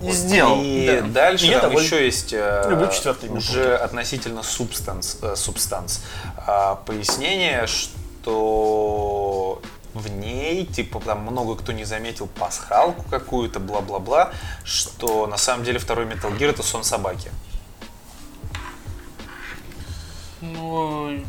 [0.08, 0.60] И сделал.
[0.62, 1.08] И Да.
[1.08, 1.86] дальше И я там доволен.
[1.86, 6.02] еще есть э, Люблю четвертый уже относительно субстанс, э, субстанс
[6.46, 9.60] а, пояснение, что
[9.94, 14.32] в ней, типа, там много кто не заметил пасхалку какую-то, бла-бла-бла,
[14.64, 17.30] что на самом деле второй Metal Gear это сон собаки.
[20.52, 21.20] Ну,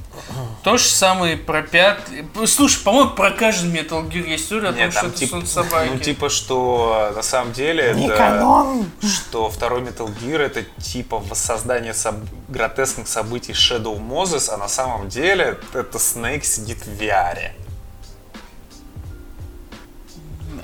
[0.63, 2.25] то же самое и про пятый.
[2.47, 5.31] Слушай, по-моему, про каждый Metal Gear есть история о том, Нет, что там это типа,
[5.37, 5.89] сон собаки.
[5.93, 8.89] ну типа, что на самом деле Не это, канон.
[9.01, 15.09] что второй Metal Gear это типа воссоздание соб- гротескных событий Shadow Moses, а на самом
[15.09, 17.51] деле это Snake сидит в VR.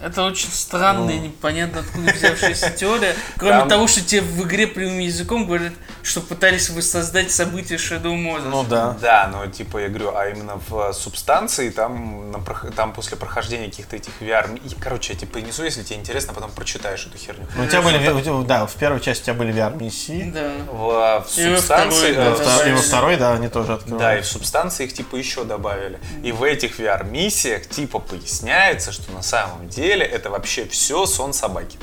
[0.03, 3.15] Это очень странная, непонятно откуда взявшаяся теория.
[3.37, 3.59] Кроме Ну.
[3.61, 5.73] Там- того, что тебе в игре прямым языком говорят,
[6.03, 8.49] что пытались воссоздать события Shadow Moses.
[8.49, 8.97] Ну да.
[8.99, 12.39] Да, но типа я говорю, а именно в субстанции там, на
[12.75, 16.51] там после прохождения каких-то этих VR, и, короче, я тебе принесу, если тебе интересно, потом
[16.51, 17.45] прочитаешь эту херню.
[17.55, 20.31] Ну, у тебя были, у тебя- да, в первой части у тебя были VR-миссии.
[20.33, 20.51] Да.
[20.71, 23.99] В, в И во субстанции, второй, да, э, И во второй, да, они тоже открывали.
[24.01, 25.99] Да, и в субстанции их типа еще добавили.
[26.23, 31.77] И в этих VR-миссиях типа поясняется, что на самом деле это вообще все сон собаки.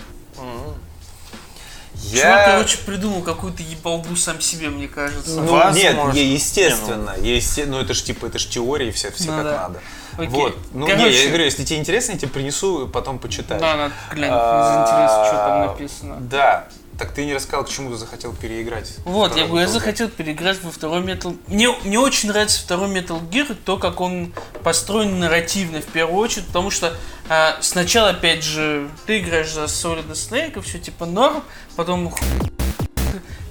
[2.12, 5.40] Чувак, короче, придумал какую-то ебалду сам себе, мне кажется.
[5.40, 5.76] Ну, Возможно.
[6.06, 9.44] нет, е- естественно, есте- ну это же типа, это же теория, все, все Ну как
[9.44, 9.56] да.
[9.62, 9.80] надо.
[10.16, 10.28] Окей.
[10.28, 11.22] Вот, ну не, Короче.
[11.22, 13.60] я говорю, если тебе интересно, я тебе принесу, потом почитаешь.
[13.60, 16.16] Да, надо глянуть, мне заинтересно, что там А, написано.
[16.20, 18.96] Да, так ты не рассказал, к чему ты захотел переиграть.
[19.04, 23.20] Вот, я говорю, я захотел переиграть во второй Metal Мне, мне очень нравится второй Metal
[23.30, 24.34] Gear, то, как он
[24.64, 26.96] построен нарративно в первую очередь, потому что
[27.28, 31.44] а, сначала, опять же, ты играешь за Solid Snake, все типа норм,
[31.76, 32.12] потом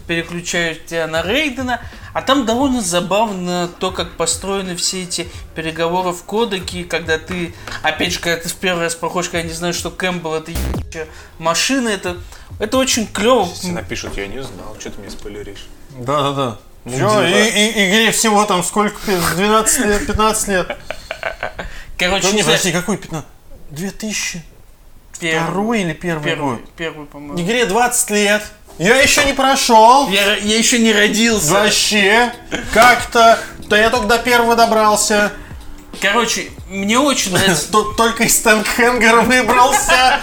[0.07, 1.81] переключают тебя на Рейдена,
[2.13, 7.53] а там довольно забавно то, как построены все эти переговоры в кодеке, когда ты,
[7.83, 11.07] опять же, когда ты в первый раз проходишь, когда не знаешь, что Кэмпбелл это ебучая
[11.37, 12.17] машина, это,
[12.59, 13.47] это очень клево.
[13.49, 15.67] Если напишут, я не знал, что ты мне спойлеришь.
[15.99, 16.57] Да, да, да.
[16.85, 18.97] Ну, и, и- игре всего там сколько?
[19.35, 20.77] 12 лет, 15 лет.
[21.97, 23.27] Короче, не знаю, подожди, какой 15?
[23.71, 24.43] 2000?
[25.19, 26.69] первый, Второй или первый, первый, год?
[26.77, 27.41] первый, по-моему.
[27.41, 28.43] Игре 20 лет.
[28.77, 30.07] Я еще не прошел.
[30.09, 31.53] Я, я еще не родился.
[31.53, 32.31] Вообще.
[32.73, 33.39] Как-то.
[33.67, 35.31] Да я только до первого добрался.
[35.99, 37.65] Короче, мне очень нравится.
[37.71, 40.19] Тут только из Стэнкхенгера выбрался.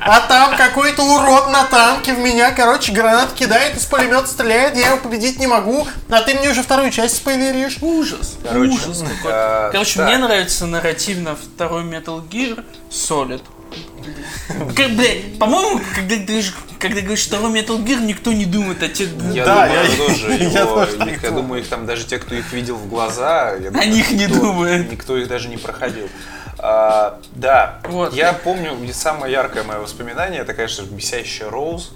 [0.00, 4.86] А там какой-то урод на танке в меня, короче, гранат кидает, из пулемета стреляет, я
[4.92, 5.86] его победить не могу.
[6.08, 7.76] А ты мне уже вторую часть спойлеришь.
[7.82, 8.36] Ужас.
[8.42, 9.32] Короче, ужас какой.
[9.34, 10.06] э, Короче, так.
[10.08, 13.42] мне нравится нарративно второй Metal Gear Solid.
[14.76, 18.88] Как, блядь, по-моему, когда ты говоришь, когда говоришь второй Metal Gear, никто не думает о
[18.88, 19.34] тех двух.
[19.34, 21.34] Я Да, думаю, я- тоже я его, тоже их- так я думаю.
[21.42, 24.24] думаю, их там даже те, кто их видел в глаза, я думаю, О них не
[24.26, 24.90] никто- думает.
[24.90, 26.08] Никто их даже не проходил.
[26.60, 28.14] А, да, Вот.
[28.14, 31.92] я помню, самое яркое мое воспоминание, это, конечно, бесящая Роуз.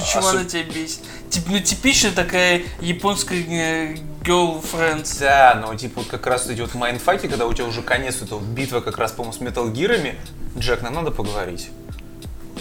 [0.00, 1.00] Почему особ- она тебя бесит?
[1.30, 5.06] Тип, ну, типичная такая японская э, girlfriend.
[5.20, 8.36] Да, но типа вот как раз эти вот майнфаки, когда у тебя уже конец, это
[8.36, 10.16] вот битва как раз, по-моему, с Metal Гирами.
[10.58, 11.68] Джек, нам надо поговорить.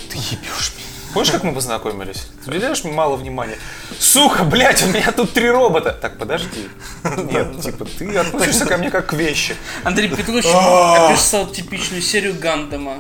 [0.10, 0.88] Ты ебешь меня.
[1.14, 2.28] Помнишь, как мы познакомились?
[2.44, 3.58] Ты уделяешь мало внимания.
[3.98, 5.98] Сука, блядь, у меня тут три робота.
[6.00, 6.70] Так, подожди.
[7.04, 9.56] Нет, типа, ты относишься ко мне как к вещи.
[9.84, 13.00] Андрей Петрович описал типичную серию Гандама.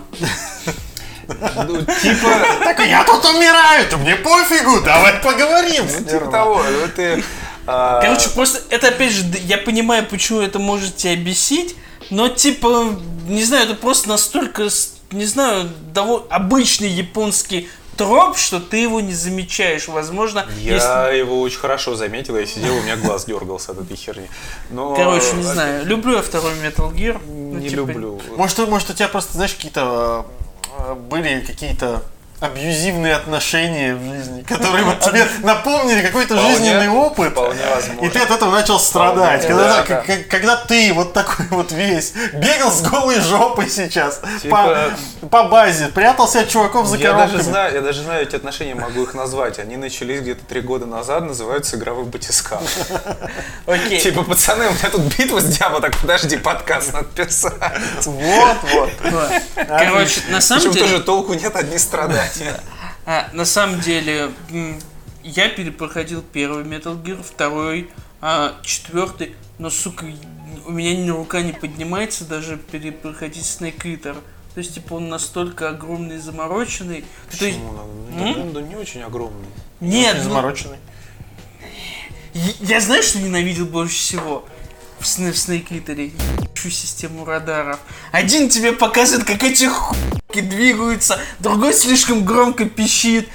[1.28, 2.30] Ну, типа,
[2.64, 5.88] Так я тут умираю, ты мне пофигу, давай поговорим.
[5.88, 6.64] типа того.
[6.64, 7.24] Ну, ты,
[7.66, 11.76] а, Короче, просто это опять же, я понимаю, почему это может тебя бесить,
[12.10, 12.96] но типа,
[13.28, 14.70] не знаю, это просто настолько,
[15.12, 19.88] не знаю, довольно обычный японский троп, что ты его не замечаешь.
[19.88, 21.18] Возможно, Я если...
[21.18, 24.30] его очень хорошо заметил, я сидел, у меня глаз дергался от этой херни.
[24.70, 25.86] Но, Короче, не а, знаю.
[25.86, 27.20] Люблю я второй Metal Gear.
[27.28, 28.22] ну, Не типа, люблю.
[28.38, 30.47] Может, может, у тебя просто, знаешь, какие-то э,
[30.96, 32.04] были какие-то
[32.40, 37.36] абьюзивные отношения в жизни, которые вот тебе напомнили какой-то жизненный опыт.
[38.02, 39.44] И ты от этого начал страдать.
[39.44, 44.22] Вполне, Когда, да, к- когда ты вот такой вот весь бегал с голой жопой сейчас
[44.44, 47.32] Типа- по, по базе, прятался от чуваков за Я коробками.
[47.38, 49.58] даже, знаю, я даже знаю эти отношения, могу их назвать.
[49.58, 52.62] Они начались где-то три года назад, называются игровой батискаф.
[53.66, 54.00] Окей.
[54.00, 57.54] Типа, пацаны, у меня тут битва с Диабло, так подожди, подкаст надо писать.
[58.06, 58.90] Вот, вот.
[59.56, 60.86] Короче, на самом деле...
[60.86, 61.78] тоже толку нет, одни
[63.06, 64.32] А, на самом деле,
[65.24, 67.90] я перепроходил первый Metal Gear, второй,
[68.22, 70.06] а, четвертый, но, сука,
[70.66, 74.18] у меня ни рука не поднимается даже перепроходить Snake Eater.
[74.54, 77.06] То есть, типа, он настолько огромный и замороченный.
[77.38, 77.72] То есть, Почему?
[78.12, 79.46] Ну, ну, не очень огромный.
[79.80, 80.78] нет, Очень ну, замороченный.
[82.34, 84.46] я, я знаешь, что ненавидел больше всего?
[85.00, 87.80] В, Eater ебучую систему радаров.
[88.12, 93.30] Один тебе показывает, как эти хуйки двигаются, другой слишком громко пищит.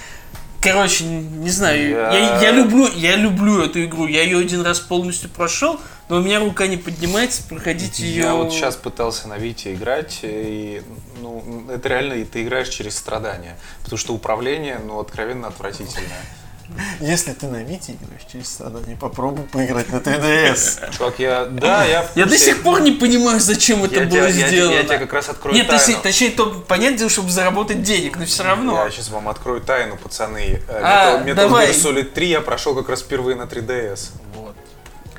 [0.61, 2.13] Короче, не знаю, я...
[2.13, 4.07] Я- Я, люблю, я люблю эту игру.
[4.07, 8.23] Я ее один раз полностью прошел, но у меня рука не поднимается проходить ее.
[8.23, 10.83] Я вот сейчас пытался на Вите играть, и
[11.21, 13.59] ну, это реально, и ты играешь через страдания.
[13.83, 16.23] Потому что управление, ну, откровенно отвратительное.
[17.01, 20.97] Если ты на Вите играешь через страдания, попробуй поиграть на 3DS.
[20.97, 21.45] Чувак, я...
[21.47, 24.75] Да, я Я до сих пор не понимаю, зачем это было сделано.
[24.75, 26.37] Я тебе как раз открою Нет, точнее, тайну.
[26.37, 28.85] то понятное дело, чтобы заработать денег, но все равно.
[28.85, 30.61] Я сейчас вам открою тайну, пацаны.
[30.69, 31.49] Э, А, Metal.
[31.51, 34.11] Gear Solid 3 я прошел как раз впервые на 3DS.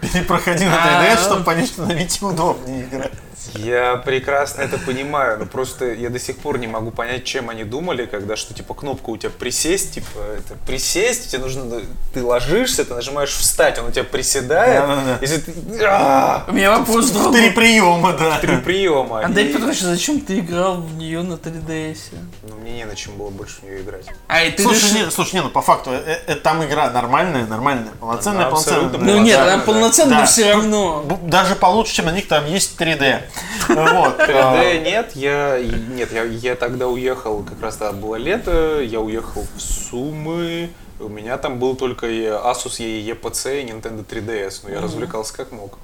[0.01, 3.11] Перепроходи на 3DS, чтобы понять, что на Вите удобнее играть.
[3.55, 7.63] Я прекрасно это понимаю, но просто я до сих пор не могу понять, чем они
[7.63, 11.81] думали, когда что типа кнопка у тебя присесть, типа это присесть, тебе нужно, ну,
[12.13, 15.17] ты ложишься, ты нажимаешь встать, он у тебя приседает, Да-да-да.
[15.21, 15.53] если ты
[15.85, 17.51] а, У меня вопрос Три другой.
[17.51, 18.39] приема, да.
[18.39, 19.23] три приема.
[19.23, 21.97] Андрей и- Петрович, зачем ты играл в нее на 3DS?
[22.43, 24.05] Ну, мне не на чем было больше в нее играть.
[24.27, 26.89] А, и ты Слушай, решил- не, слушай, не, ну по факту, э, э, там игра
[26.89, 28.85] нормальная, нормальная, полноценная, Она полноценная.
[28.85, 30.19] абсолютно Ну нет, Да, она да, полноценная, да.
[30.21, 31.19] но все равно.
[31.23, 33.21] Даже получше, чем на них там есть 3D.
[33.69, 34.19] Вот.
[34.19, 39.45] 3D нет, я нет, я, я тогда уехал, как раз тогда было лето, я уехал
[39.55, 40.69] в Сумы,
[40.99, 45.35] у меня там был только и Asus EE EPC и Nintendo 3DS, но я развлекался
[45.35, 45.77] как мог.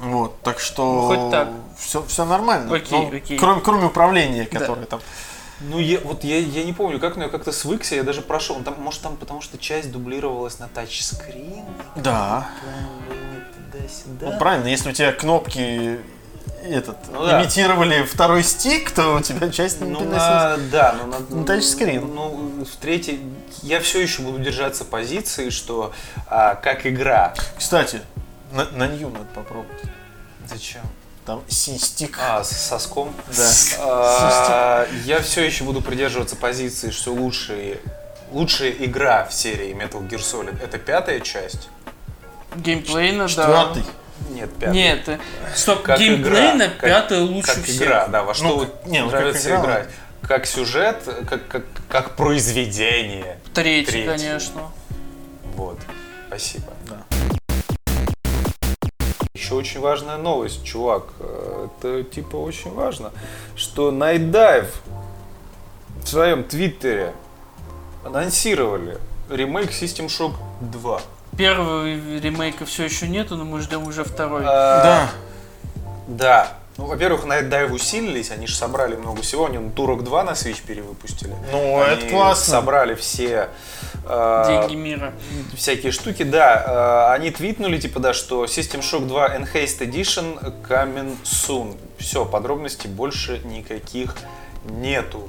[0.00, 1.48] Вот, так что Ну, хоть так.
[1.76, 2.72] Все, все нормально.
[2.74, 3.38] Окей, Ну, окей.
[3.38, 5.00] Кроме, кроме управления, которое там.
[5.60, 8.54] Ну, я, вот я, я не помню, как, но я как-то свыкся, я даже прошел.
[8.62, 11.64] Там, может, там потому что часть дублировалась на тачскрин,
[11.96, 12.48] Да.
[13.72, 14.30] туда-сюда.
[14.32, 15.98] Ну, правильно, если у тебя кнопки
[16.64, 17.40] этот, Ну да.
[17.42, 22.14] имитировали второй стик, то у тебя часть Ну, на, да, ну, на, На тачскрин.
[22.14, 23.20] Ну, в третьей,
[23.62, 25.92] я все еще буду держаться позиции, что
[26.26, 27.34] а, как игра.
[27.56, 28.00] Кстати,
[28.52, 29.82] на, на Нью надо попробовать.
[30.46, 30.82] Зачем?
[31.26, 32.18] Там си-стик.
[32.22, 33.12] А, с соском?
[33.36, 33.50] Да.
[33.80, 37.80] А, я все еще буду придерживаться позиции, что лучшие,
[38.32, 41.68] лучшая игра в серии Metal Gear Solid это пятая часть.
[42.56, 43.28] Геймплейно, да.
[43.28, 43.84] Четвертый.
[44.30, 44.72] Нет, пятая.
[44.74, 45.18] Нет, э,
[45.54, 47.82] стоп, Как геймплейно игра, как- пятая лучше как всех.
[47.82, 49.88] игра, да, во что Ну, вот как- не, как нравится игра, играть.
[50.22, 50.96] Как сюжет,
[51.28, 53.38] как, как, как произведение.
[53.54, 54.06] Третий, Третий.
[54.08, 54.62] конечно.
[55.54, 55.78] Вот.
[56.28, 56.72] Спасибо.
[56.88, 57.04] Да.
[59.34, 61.04] Еще очень важная новость, чувак.
[61.20, 63.12] Э, Это типа очень важно,
[63.56, 64.66] что Dive
[66.02, 67.14] в своем твиттере
[68.04, 68.98] анонсировали
[69.30, 71.00] ремейк System Shock 2.
[71.38, 74.42] Первого ремейка все еще нету, но мы ждем уже второй.
[74.44, 75.10] А, Да.
[76.08, 76.52] Да.
[76.76, 80.30] Ну, во-первых, Night Dive усилились, они же собрали много всего, они ну, Турок 2 на
[80.30, 81.34] Switch перевыпустили.
[81.50, 82.52] Ну, Они это классно.
[82.52, 83.48] собрали все
[84.04, 85.12] э, Деньги мира.
[85.56, 91.16] всякие штуки, да, э, они твитнули, типа, да, что System Shock 2 Enhanced Edition coming
[91.24, 91.76] soon.
[91.98, 94.14] Все, подробностей больше никаких
[94.64, 95.28] нету.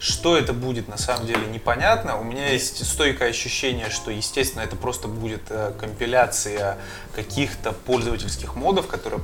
[0.00, 2.18] Что это будет, на самом деле, непонятно.
[2.18, 6.78] У меня есть стойкое ощущение, что, естественно, это просто будет э, компиляция
[7.14, 9.22] каких-то пользовательских модов, которые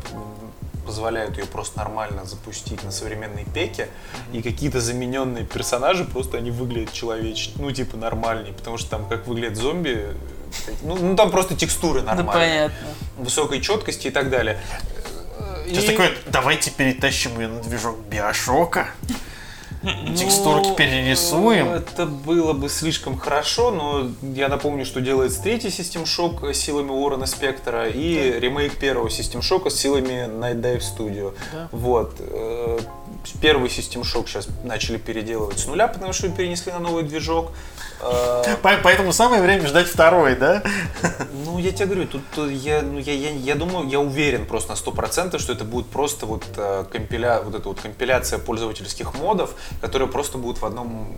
[0.84, 3.88] позволяют ее просто нормально запустить на современной пеке,
[4.34, 9.26] и какие-то замененные персонажи просто они выглядят человечнее, ну типа нормальнее, потому что там как
[9.26, 10.14] выглядят зомби, э,
[10.82, 12.88] ну, ну, там просто текстуры Да нормальные, понятно.
[13.16, 14.60] высокой четкости и так далее.
[15.66, 18.88] Сейчас И- такое, давайте перетащим ее на движок Биошока.
[20.16, 21.68] Текстурки Ну, перерисуем.
[21.70, 27.26] Это было бы слишком хорошо, но я напомню, что делается третий System Shock силами Уоррена
[27.26, 31.34] Спектора и ремейк первого System Shock силами Night Dive Studio.
[31.70, 32.14] Вот.
[32.18, 32.78] э,
[33.40, 37.50] Первый System Shock сейчас начали переделывать с нуля, потому что перенесли на новый движок.
[38.00, 40.62] Э, По- Поэтому самое время ждать второй, да?
[41.44, 44.76] Ну, я тебе говорю, тут я, ну, я, я, я думаю, я уверен просто на
[44.76, 50.08] 100%, что это будет просто вот, э, компиля, вот эта вот компиляция пользовательских модов, которые
[50.08, 51.12] просто будут в одном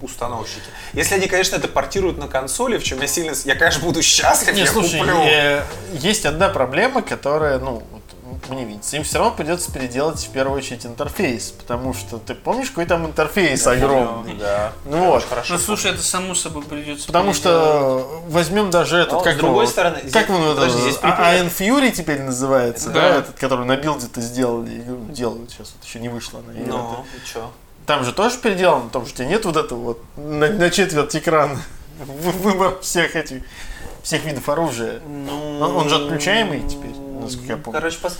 [0.00, 0.60] установщики.
[0.92, 3.32] Если они, конечно, это портируют на консоли, в чем я сильно...
[3.44, 5.16] Я, конечно, буду счастлив, Не, я слушай, куплю.
[5.22, 5.62] э,
[5.94, 8.02] есть одна проблема, которая, ну, вот,
[8.50, 8.96] мне видится.
[8.98, 13.06] Им все равно придется переделать в первую очередь интерфейс, потому что ты помнишь, какой там
[13.06, 14.34] интерфейс огромный?
[14.34, 14.72] Да.
[14.84, 15.24] Ну вот.
[15.48, 17.06] Ну, слушай, это само собой придется.
[17.06, 17.38] Потому переделать.
[17.38, 20.80] что возьмем даже этот, Но, как с другой его, стороны, как здесь- он это, подожди,
[20.82, 21.34] здесь А-.
[21.34, 23.18] Iron Fury теперь называется, да, Да.
[23.20, 26.52] этот, который на билде-то сделали, игру делают сейчас, вот еще не вышла она.
[26.52, 27.16] Ну, это.
[27.16, 27.50] и чё?
[27.86, 31.60] Там же тоже переделано, у тебя нет вот этого вот на, на четверть экрана
[31.98, 33.42] вы- выбор всех этих
[34.02, 35.00] всех видов оружия.
[35.06, 37.78] Ну, Он, он же отключаемый теперь, насколько я помню.
[37.80, 38.18] Короче, пос...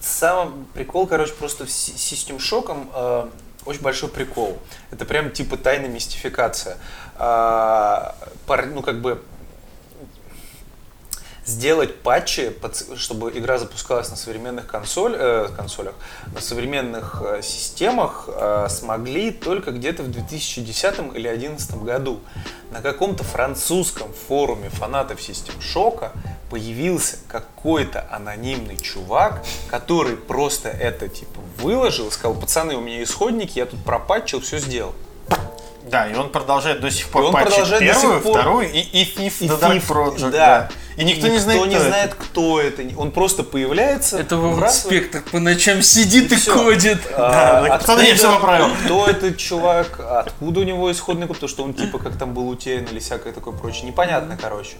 [0.00, 3.28] сам прикол, короче, просто с System Shock э,
[3.64, 4.58] очень большой прикол.
[4.90, 6.76] Это прям типа тайная мистификация.
[7.16, 9.22] А, пар- ну, как бы
[11.44, 12.52] сделать патчи,
[12.96, 15.94] чтобы игра запускалась на современных консоль, э, консолях,
[16.32, 22.20] на современных э, системах, э, смогли только где-то в 2010 или 2011 году.
[22.70, 26.10] На каком-то французском форуме фанатов System Shock
[26.50, 33.66] появился какой-то анонимный чувак, который просто это типа выложил, сказал, пацаны, у меня исходники, я
[33.66, 34.94] тут пропатчил, все сделал.
[35.90, 38.38] Да, и он продолжает до сих пор И он патчить продолжает до первую, сих пор.
[38.38, 40.30] вторую и, и Thief И The Dark Thief, Project.
[40.30, 40.68] да.
[40.96, 41.88] И никто, не знает, не кто это.
[41.88, 42.82] знает, кто это.
[42.98, 44.18] Он просто появляется.
[44.18, 45.14] Это вбрасывает.
[45.14, 46.54] Spectre по ночам сидит и, всё.
[46.54, 47.00] кодит.
[47.14, 48.68] А, Да, пацаны, я всё поправил.
[48.84, 52.48] Кто этот чувак, откуда у него исходный код, потому что он типа как там был
[52.48, 53.84] утерян или всякое такое прочее.
[53.84, 54.72] Непонятно, короче.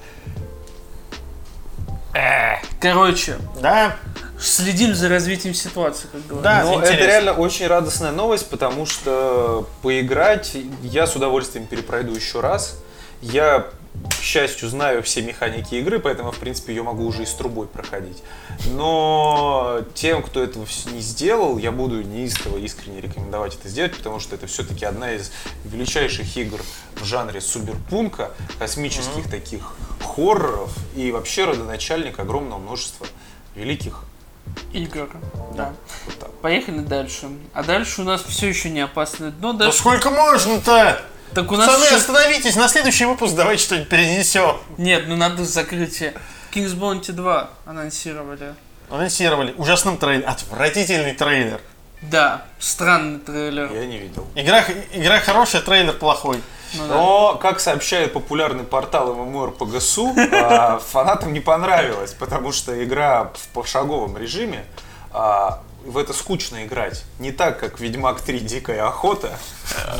[2.80, 3.96] Короче, Да,
[4.38, 6.42] следим за развитием ситуации, как говорят.
[6.42, 6.94] Да, Но интересно.
[6.94, 12.76] это реально очень радостная новость, потому что поиграть я с удовольствием перепройду еще раз.
[13.20, 13.68] Я,
[14.10, 17.68] к счастью, знаю все механики игры, поэтому, в принципе, ее могу уже и с трубой
[17.68, 18.20] проходить.
[18.66, 24.34] Но тем, кто этого не сделал, я буду неистово искренне рекомендовать это сделать, потому что
[24.34, 25.30] это все-таки одна из
[25.64, 26.60] величайших игр
[26.96, 29.72] в жанре суберпунка, космических таких
[30.14, 33.06] хорроров и вообще родоначальник огромного множества
[33.54, 34.04] великих.
[34.72, 35.08] Игр.
[35.56, 35.72] Да.
[36.06, 36.32] Вот так.
[36.40, 37.28] Поехали дальше.
[37.54, 39.52] А дальше у нас все еще не опасное дно.
[39.52, 39.78] да Дальше...
[39.78, 41.00] сколько можно-то?
[41.34, 44.56] Так у нас Пацаны, еще- остановитесь, на следующий выпуск давайте что-нибудь перенесем.
[44.76, 46.14] Нет, ну надо закрытие.
[46.52, 48.54] King's Bounty 2 анонсировали.
[48.90, 51.60] Анонсировали ужасным трейлер, отвратительный трейлер.
[52.02, 53.72] Да, странный трейлер.
[53.72, 54.26] Я не видел.
[54.34, 56.42] Игра, игра хорошая, трейлер плохой.
[56.74, 56.94] Ну да.
[56.94, 64.16] Но, как сообщает популярный портал MMORPG.su, а, фанатам не понравилось, потому что игра в пошаговом
[64.16, 64.64] режиме,
[65.12, 67.04] а, в это скучно играть.
[67.18, 69.36] Не так, как Ведьмак 3 Дикая охота.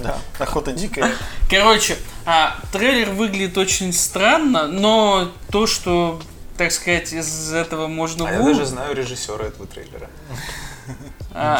[0.02, 1.12] Да, охота дикая.
[1.50, 6.20] Короче, а, трейлер выглядит очень странно, но то, что,
[6.56, 10.08] так сказать, из этого можно А я даже знаю режиссера этого трейлера.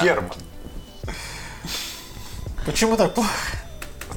[0.03, 0.33] Герман.
[2.65, 3.31] Почему так плохо?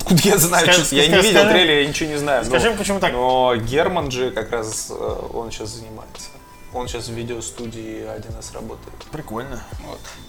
[0.05, 0.63] Откуда я знаю?
[0.63, 0.95] Скажи- честно?
[0.95, 2.45] я не видел скажи- трейлер, я ничего не знаю.
[2.45, 3.11] Скажи, но, почему так?
[3.13, 4.93] но Герман же как раз э,
[5.33, 6.29] он сейчас занимается.
[6.73, 8.95] Он сейчас в видеостудии 1С работает.
[9.11, 9.63] Прикольно.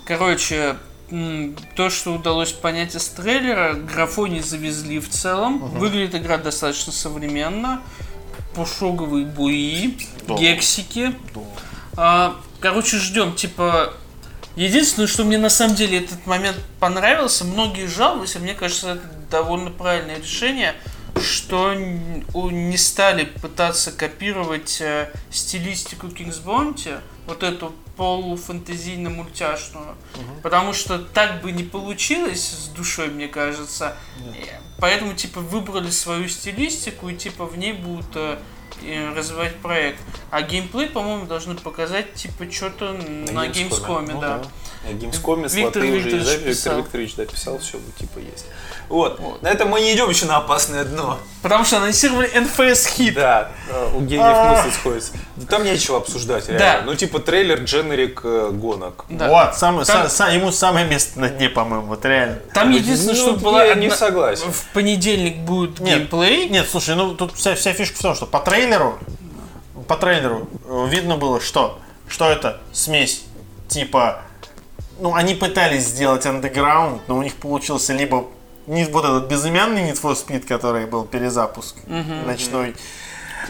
[0.07, 0.77] Короче,
[1.11, 5.59] м, то, что удалось понять из трейлера, графоний завезли в целом.
[5.59, 7.83] Выглядит игра достаточно современно.
[8.55, 10.35] Пошоговые буи, Да.
[10.37, 11.15] гексики.
[11.97, 13.35] А, короче, ждем.
[13.35, 13.93] Типа,
[14.55, 19.01] единственное, что мне на самом деле этот момент понравился, многие жаловались, а мне кажется, это
[19.31, 20.75] довольно правильное решение,
[21.21, 29.95] что не стали пытаться копировать э, стилистику King's Bounty, вот эту полуфантазийно-мультяшную,
[30.43, 33.97] потому что так бы не получилось с душой, мне кажется.
[34.19, 38.39] Э, Поэтому, типа, выбрали свою стилистику и, типа, в ней будут э,
[39.15, 39.99] развивать проект.
[40.31, 43.71] А геймплей, по-моему, должны показать, типа, что-то на Gamescom.
[43.71, 44.39] Gamescom, Ну да.
[44.39, 44.51] да.
[44.87, 46.33] На Геймскоме Виктор слоты уже Викторович есть, да?
[46.35, 46.79] Виктор писал.
[46.79, 48.47] Викторович, да, писал, все, типа есть.
[48.89, 49.43] Вот.
[49.43, 51.19] На этом мы не идем еще на опасное дно.
[51.43, 53.15] Потому что анонсировали NFS хит.
[53.15, 53.51] Да,
[53.95, 55.13] у гениев мысли сходятся.
[55.37, 56.59] Да Там нечего обсуждать, реально.
[56.59, 56.83] Да.
[56.85, 59.05] Ну, типа трейлер дженерик э, гонок.
[59.09, 59.29] Да.
[59.29, 62.37] Вот, самое, Там- са- са- ему самое место на дне, по-моему, вот реально.
[62.55, 64.53] Там единственное, Ну, что была я не одна- согласен.
[64.53, 65.99] В понедельник будет Нет.
[65.99, 66.49] геймплей.
[66.49, 68.99] Нет, слушай, ну тут вся, вся фишка в том, что по трейлеру,
[69.89, 71.79] по трейлеру э, видно было, что,
[72.09, 73.23] что это смесь
[73.69, 74.23] типа,
[75.01, 78.27] ну они пытались сделать андеграунд, но у них получился либо
[78.67, 82.75] не вот этот безымянный Need for Speed, который был перезапуск ночной,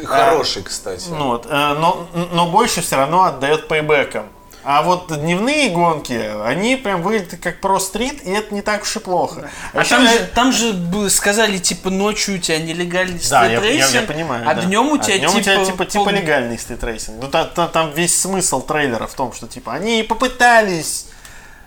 [0.05, 1.09] Хороший, кстати.
[1.09, 4.27] ну вот, э, но, но больше все равно отдает Payback ом.
[4.69, 8.99] А вот дневные гонки, они прям выглядят как ProStreet, и это не так уж и
[8.99, 9.49] плохо.
[9.73, 13.53] А Ещё там я- же, там же сказали, типа, ночью у тебя нелегальный Да, я,
[13.53, 14.43] я- стритрейсинг, я понимаю.
[14.45, 14.63] а да.
[14.63, 17.23] днем у тебя, а днем типа, у тебя типа, типа пол- легальный стритрейсинг.
[17.23, 21.07] Ну та- та- там весь смысл трейлера в том, что типа они попытались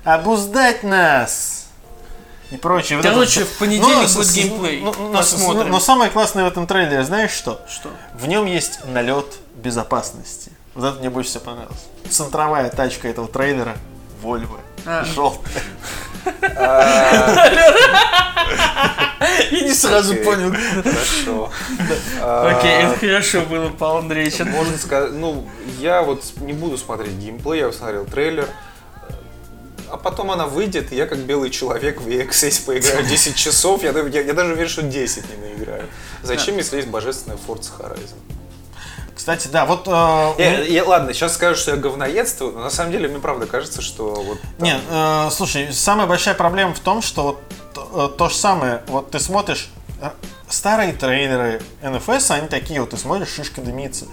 [0.04, 1.59] обуздать нас.
[2.52, 3.00] И прочее.
[3.02, 3.50] Короче, вот.
[3.50, 4.82] в понедельник с- будет с- геймплей.
[4.82, 5.72] ну, ну, с- Посмотрим.
[5.72, 7.62] Но самое классное в этом трейлере, знаешь что?
[7.70, 7.90] Что?
[8.16, 9.26] В нем есть налет
[9.56, 10.52] безопасности.
[10.76, 11.86] Вот это мне больше всего понравилось.
[12.10, 13.76] Центровая тачка этого трейлера
[14.24, 14.60] Volvo.
[14.86, 15.04] А.
[15.06, 15.64] Желтая.
[19.52, 20.24] Я не сразу Окей.
[20.24, 20.54] понял.
[20.84, 21.50] Хорошо.
[22.22, 24.40] Окей, А, это хорошо было, Павел Андреевич.
[24.40, 25.48] Можно сказать, ну,
[25.80, 28.48] я вот не буду смотреть геймплей, я посмотрел трейлер.
[29.92, 33.84] А потом она выйдет, и я как белый человек в EXS поиграю 10 часов.
[33.84, 35.86] Я, я- я даже уверен, что 10 не наиграю.
[36.24, 38.16] Зачем, если есть божественная Forza Horizon?
[39.16, 39.88] Кстати, да, вот...
[39.88, 39.92] э,
[40.38, 43.82] Я, я- ладно, сейчас скажу, что я говноедствую, но на самом деле мне правда кажется,
[43.82, 44.40] что вот...
[44.42, 47.40] там- Нет, э, слушай, самая большая проблема в том, что вот
[47.74, 49.70] то, э, то же самое, вот ты смотришь
[50.02, 50.10] э,
[50.48, 54.06] старые трейлеры NFS, они такие, вот ты смотришь, шишка дымится.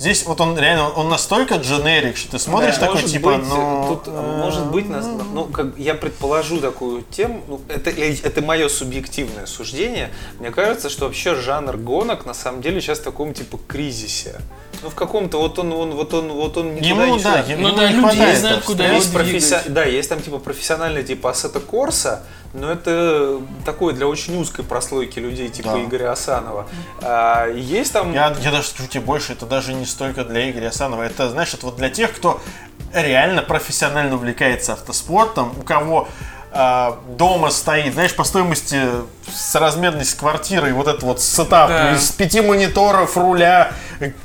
[0.00, 3.46] Здесь вот он реально, он настолько дженерик, что ты смотришь Да, такой, может типа, быть,
[3.46, 3.86] ну...
[3.86, 8.70] тут, э, может быть, нас- ну, как я предположу такую тему, ну, это, это мое
[8.70, 10.08] субъективное суждение.
[10.38, 14.40] Мне кажется, что вообще жанр гонок на самом деле сейчас в таком типа кризисе.
[14.82, 17.38] Ну, в каком-то, вот он, он, вот он, вот он не туда, Ему, не да,
[17.40, 19.72] ему Ну да, люди не знают, куда Есть професси- двигать.
[19.74, 22.22] Да, есть там типа профессиональный типа Assetto Corsa,
[22.52, 25.82] но это такое для очень узкой прослойки людей, типа Да.
[25.82, 26.66] Игоря Асанова.
[27.00, 28.12] А, есть там...
[28.12, 31.54] Я, я даже скажу тебе больше, это даже не столько для Игоря Асанова, это, знаешь,
[31.54, 32.40] это вот для тех, кто
[32.92, 36.08] реально профессионально увлекается автоспортом, у кого
[36.52, 38.80] а, дома стоит, знаешь, по стоимости
[39.32, 41.92] соразмерность квартиры, вот этот вот сетап Да.
[41.94, 43.72] из пяти мониторов, руля,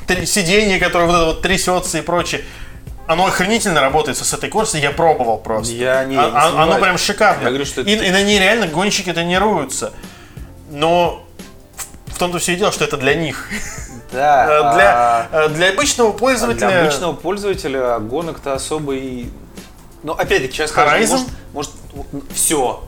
[0.07, 2.43] три- сиденье, которое вот это вот трясется и прочее.
[3.07, 5.73] Оно охренительно работает с этой Корсой, я пробовал просто.
[5.73, 7.43] Я не- А- не а- оно прям шикарно.
[7.43, 9.93] Я говорю, что и, это- и на ней реально гонщики тренируются.
[10.71, 11.23] Но
[12.07, 13.47] в, в том-то все и дело, что это для них.
[14.11, 16.67] Да, Э, а- Для, э, для обычного А пользователя...
[16.69, 19.27] Для обычного пользователя гонок-то особо и...
[20.01, 21.09] Ну, опять-таки, сейчас скажу, Horizon?
[21.11, 21.71] может, может
[22.33, 22.83] все.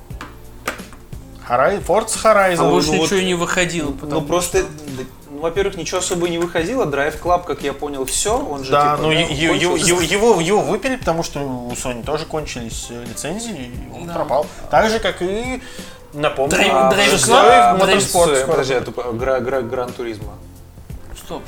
[1.47, 2.67] Horizon, Forza Horizon.
[2.67, 3.93] А больше ну ничего вот- и не выходило.
[4.01, 5.03] Ну, просто, да,
[5.37, 6.85] ну, во-первых, ничего особо не выходило.
[6.85, 8.37] Drive Club, как я понял, все.
[8.39, 12.25] Он же, да, типа, ну да, его, его, его, выпили, потому что у Sony тоже
[12.25, 14.13] кончились э, лицензии, и он Да.
[14.15, 14.47] пропал.
[14.71, 15.61] Так же, как и,
[16.13, 17.45] напомню, Drive- а, Driveclub,
[18.11, 20.33] скоро Подожди, а Gran Turismo.
[21.23, 21.43] Стоп.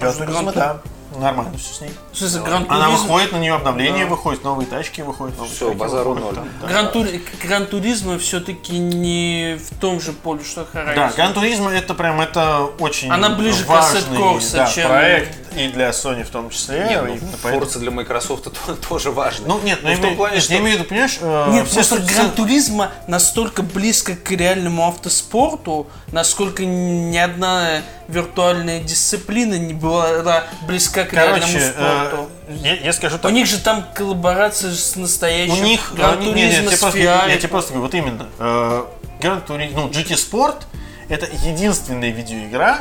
[0.00, 0.80] Gran Gran Turismo, Tur- да.
[1.18, 1.90] Нормально все с ней.
[2.12, 4.10] В смысле, Gran Она выходит, на нее обновление Да.
[4.10, 5.36] выходит, новые тачки выходят.
[5.36, 6.48] новые Всё, треки базару выходят, ноль.
[6.62, 6.68] да.
[6.68, 10.94] Gran, Turi- Gran все-таки не в том же поле, что Horizon.
[10.94, 14.88] Да, Gran Turismo это прям это очень Она ближе к важный Asset Corsa, да, чем-
[14.88, 16.86] проект и для Sony в том числе.
[16.88, 19.48] Нет, ну, поэтому- Forza для Microsoft то- тоже важно.
[19.48, 21.50] Ну нет, ну, Ну, я, в том плане, что- я имею в виду, понимаешь, э,
[21.52, 28.80] Нет, все просто Гран все- Туризмо настолько близко к реальному автоспорту, насколько ни одна виртуальная
[28.80, 32.30] дисциплина не была близка к реальному Короче, спорту.
[32.48, 33.32] э, я, я скажу У так.
[33.32, 36.98] них же там коллаборация с У настоящим них, Гран э, не- не- я тебе просто,
[36.98, 38.26] я тебе просто говорю, вот именно.
[38.38, 38.84] э,
[39.20, 40.62] Гран ну, GT Sport
[41.08, 42.80] это единственная видеоигра,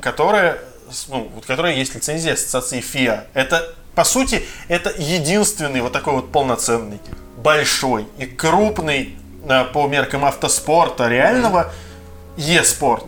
[0.00, 0.58] которая,
[1.08, 3.24] ну, вот, которая есть лицензия ассоциации FIA.
[3.34, 7.00] Это, по сути, это единственный вот такой вот полноценный,
[7.36, 9.16] большой и крупный
[9.48, 11.72] э, по меркам автоспорта реального
[12.36, 13.06] e-спорт.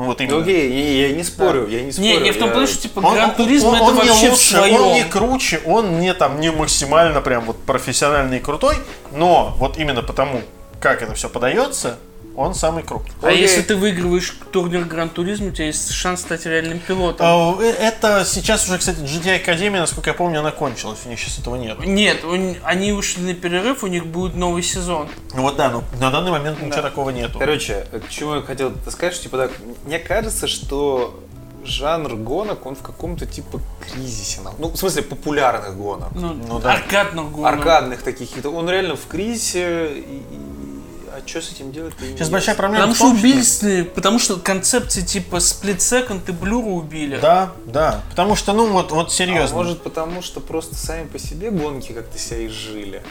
[0.00, 0.36] Ну, Вот именно.
[0.36, 2.08] Ну, окей, я, я не спорю, я не спорю.
[2.08, 4.28] Не, не в том я- плане, что типа Он- Гран он- это он не вообще
[4.28, 4.82] в лучше, своем.
[4.82, 8.76] Он не круче, он не там не максимально прям вот профессиональный и крутой,
[9.12, 10.40] но вот именно потому,
[10.80, 11.98] как это все подается,
[12.40, 13.12] он самый крупный.
[13.22, 13.42] А Окей.
[13.42, 17.26] если ты выигрываешь турнир Гран Туризмо, у тебя есть шанс стать реальным пилотом.
[17.26, 21.18] А, э, Это сейчас уже, кстати, GT Академия, насколько я помню, она кончилась, у них
[21.18, 21.78] сейчас этого нет.
[21.84, 22.24] Нет,
[22.64, 25.08] они ушли на перерыв, у них будет новый сезон.
[25.34, 27.38] Ну вот да, но на данный момент ничего такого нету.
[27.38, 29.52] Короче, к чему я хотел сказать, что типа так,
[29.86, 31.20] мне кажется, что
[31.64, 33.60] жанр гонок, он в каком-то типа
[33.92, 34.40] кризисе.
[34.58, 36.08] Ну, в смысле, популярных гонок.
[36.14, 36.72] Ну, Ну да.
[36.72, 37.52] аркадных гонок.
[37.52, 38.30] Аркадных таких.
[38.44, 39.88] Он реально в кризисе.
[39.94, 40.59] и- и-
[41.24, 41.94] А что с этим делать?
[42.00, 46.64] Сейчас большая проблема Потому в что убили, потому что концепции типа Split Second и Blur
[46.64, 47.18] убили.
[47.20, 48.02] Да, да.
[48.10, 49.56] Потому что, ну вот, вот А серьезно.
[49.56, 53.02] может потому, что просто сами по себе гонки как-то себя изжили?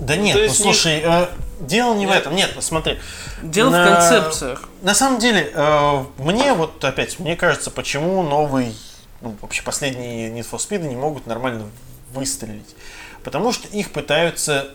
[0.00, 1.28] Да нет, то ну есть слушай, э,
[1.60, 2.18] дело не в Нет.
[2.20, 2.34] этом.
[2.34, 2.98] Нет, смотри.
[3.42, 4.68] Дело На- в концепциях.
[4.82, 8.74] На самом деле, э, мне вот опять, мне кажется, почему новый,
[9.20, 11.70] ну, вообще последние Need for Speed не могут нормально
[12.12, 12.74] выстрелить.
[13.22, 14.68] Потому что их пытаются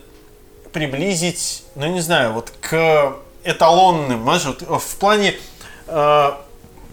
[0.72, 3.14] приблизить, ну, не знаю, вот к
[3.44, 5.34] эталонным, знаешь, вот в плане
[5.86, 6.30] э,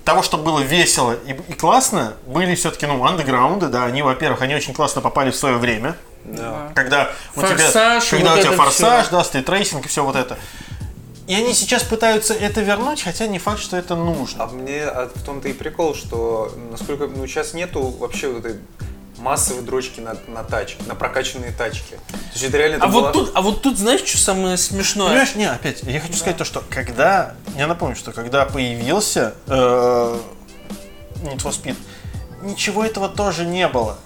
[0.03, 4.55] того, чтобы было весело и, и классно, были все-таки, ну, андеграунды, да, они, во-первых, они
[4.55, 6.71] очень классно попали в свое время, Да.
[6.75, 9.17] когда у тебя, Форсаж, когда вот у тебя форсаж, всё.
[9.17, 10.37] да, стритрейсинг и все вот это.
[11.27, 14.45] И они сейчас пытаются это вернуть, хотя не факт, что это нужно.
[14.45, 18.61] А мне а в том-то и прикол, что насколько ну, сейчас нету вообще вот этой
[19.17, 21.95] массовые дрочки на, на тачке, на прокачанные тачки.
[22.09, 24.57] То есть это реально А это вот была- тут, а вот тут, знаешь, что самое
[24.57, 25.07] смешное?
[25.07, 30.19] Понимаешь, не, опять, я хочу сказать то, что когда, я напомню, что когда появился э,
[31.23, 31.75] Need for Speed,
[32.43, 33.97] ничего этого тоже не было.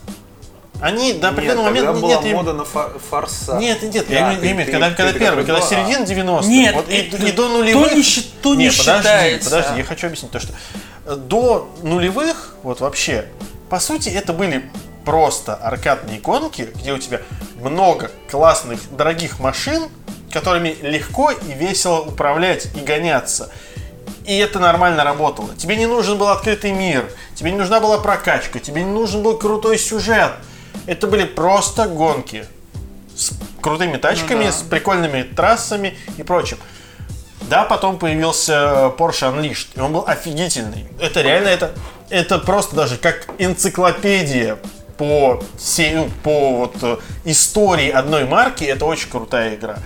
[0.79, 2.01] Они до определенного нет, момента...
[2.01, 3.57] была нет, им- мода на фа- форса.
[3.59, 6.47] Нет, нет, Да, я имею- в виду, когда, ты- когда ты первый, когда середина 90-х,
[6.47, 7.93] Нет, вот и, это- и до то нулевых...
[7.93, 9.49] не щи- то не Нет, подожди, считается.
[9.51, 10.53] подожди, я хочу объяснить то, что
[11.17, 13.27] до нулевых, вот вообще,
[13.69, 14.71] по сути, это были
[15.05, 17.21] просто аркадные гонки, где у тебя
[17.59, 19.89] много классных, дорогих машин,
[20.31, 23.51] которыми легко и весело управлять и гоняться.
[24.25, 25.49] И это нормально работало.
[25.55, 29.37] Тебе не нужен был открытый мир, тебе не нужна была прокачка, тебе не нужен был
[29.37, 30.31] крутой сюжет.
[30.85, 32.45] Это были просто гонки
[33.15, 33.31] с
[33.61, 34.51] крутыми тачками, да.
[34.51, 36.57] с прикольными трассами и прочим.
[37.49, 40.87] Да, потом появился Porsche Unleashed, и он был офигительный.
[40.99, 41.71] Это реально, это,
[42.09, 44.57] это просто даже как энциклопедия
[45.05, 45.41] по,
[45.79, 49.79] ну, по вот, э, истории одной марки, это очень крутая игра.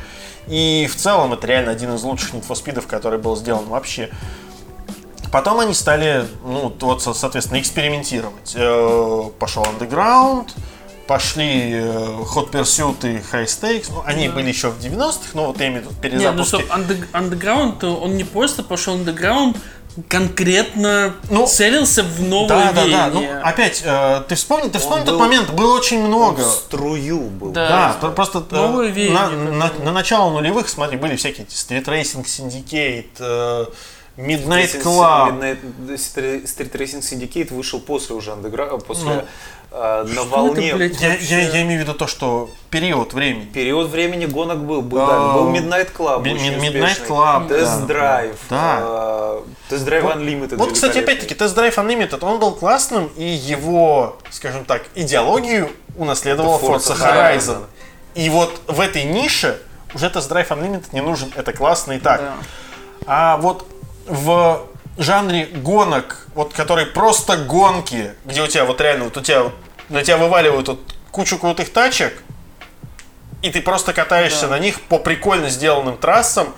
[0.47, 4.09] И в целом это реально один из лучших Need for Speed'ов, который был сделан вообще.
[5.31, 8.51] Потом они стали, ну, вот, со- соответственно, экспериментировать.
[8.55, 10.49] Э, Пошел Underground,
[11.07, 11.81] пошли э,
[12.35, 13.85] Hot Pursuit и High Stakes.
[13.91, 16.47] Ну, они были еще в 90-х, но вот я имею в виду ну перезапуски.
[16.47, 19.55] стоп, андер- андеграунд, он не просто пошел андеграунд,
[20.07, 23.09] конкретно Ну, целился в новое Да, да, да.
[23.13, 23.39] Ну, веяние.
[23.39, 26.41] опять, э, ты вспомни, ты вспомни Он тот был- момент, было очень много.
[26.41, 27.51] В струю был.
[27.51, 27.67] Да.
[27.69, 31.53] Да, про- просто э, Новое на, веяние на- на начало нулевых, смотри, были всякие эти
[31.55, 33.65] Street Racing Syndicate, э,
[34.17, 35.39] Midnight Club.
[35.39, 35.59] Midnight-
[35.95, 38.67] Street Street Racing Syndicate вышел после уже андегра...
[38.77, 39.25] после Ну,
[39.71, 40.67] э, на Что волне.
[40.69, 43.45] это, блядь, Я, я, я имею в виду то, что период времени.
[43.45, 44.81] Период времени гонок был.
[44.81, 46.23] Был, А, да, был Midnight Club.
[46.23, 47.07] Midnight.
[47.07, 47.55] Club, да.
[47.57, 48.35] Test Drive.
[48.49, 48.79] Да.
[48.81, 50.55] э, Test Drive Вот- Unlimited.
[50.57, 56.57] Вот, кстати, опять-таки, Test Drive Unlimited, он был классным, и его, скажем так, идеологию унаследовала
[56.59, 57.37] Forza Horizon.
[57.37, 57.63] Horizon.
[58.15, 59.57] И вот в этой нише
[59.93, 62.21] уже Test Drive Unlimited не нужен, это классно и так.
[62.21, 62.33] Да.
[63.07, 63.65] А вот
[64.07, 64.61] в
[65.03, 69.53] жанре гонок, вот которые просто гонки, где у тебя вот реально, вот у тебя вот
[69.89, 70.79] на тебя вываливают вот
[71.11, 72.23] кучу крутых тачек,
[73.41, 76.53] и ты просто катаешься на них по прикольно сделанным трассам,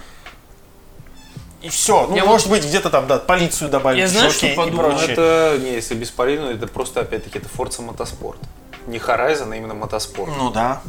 [1.62, 2.06] и все.
[2.08, 4.92] Ну, Я может быть, где-то там, да, полицию добавить, Я знаю, что подумал.
[4.92, 5.14] Ну, прочее.
[5.14, 8.38] это, не, если бесполезно, это просто, опять-таки, это Forza Motorsport.
[8.86, 10.32] Не Horizon, а именно мотоспорт.
[10.38, 10.82] Ну да.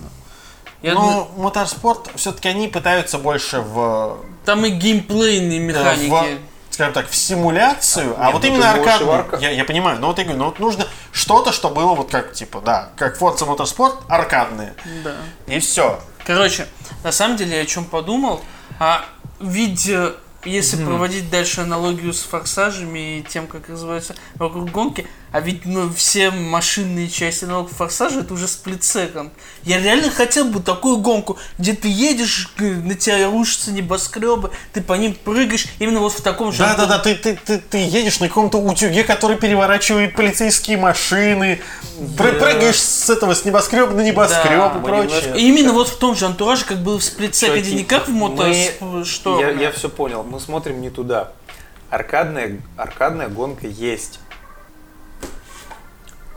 [0.83, 6.09] Я Но моторспорт, все-таки они пытаются больше в, Там и геймплейные механики.
[6.09, 6.39] в
[6.79, 9.19] скажем так, в симуляцию, а Нет, вот ну именно ты можешь и в аркадный.
[9.19, 12.09] арка- Я, я понимаю, но вот я говорю, ну вот нужно что-то, что было вот
[12.09, 14.75] как, типа, да, как Forza Motorsport, аркадные.
[15.03, 15.17] Да.
[15.49, 15.99] И все.
[16.25, 16.69] Короче,
[17.03, 18.43] на самом деле я о чем подумал.
[18.79, 19.05] А
[19.41, 20.13] ведь э,
[20.45, 25.91] если проводить дальше аналогию с форсажами и тем, как развиваются вокруг гонки, а ведь ну,
[25.93, 29.33] все машинные части аналог форсажа это уже сплит-секонд.
[29.65, 34.81] Я реально хотел бы такую гонку, где ты едешь, г- на тебя рушатся небоскребы, ты
[34.81, 36.59] по ним прыгаешь, именно вот в таком же.
[36.59, 41.61] Да-да-да, ты, ты, ты, ты едешь на каком-то утюге, который переворачивает полицейские машины,
[41.99, 44.79] пры- прыгаешь с этого, с небоскреба на небоскреб Да.
[44.79, 45.03] и прочее.
[45.05, 48.45] немножко- Именно вот в том же антураже, как было в сплит-секонде, не как в мото...
[48.81, 49.41] мы- что?
[49.41, 50.23] Я, я все понял.
[50.25, 51.33] Мы смотрим не туда.
[51.91, 54.21] Аркадная, аркадная гонка есть.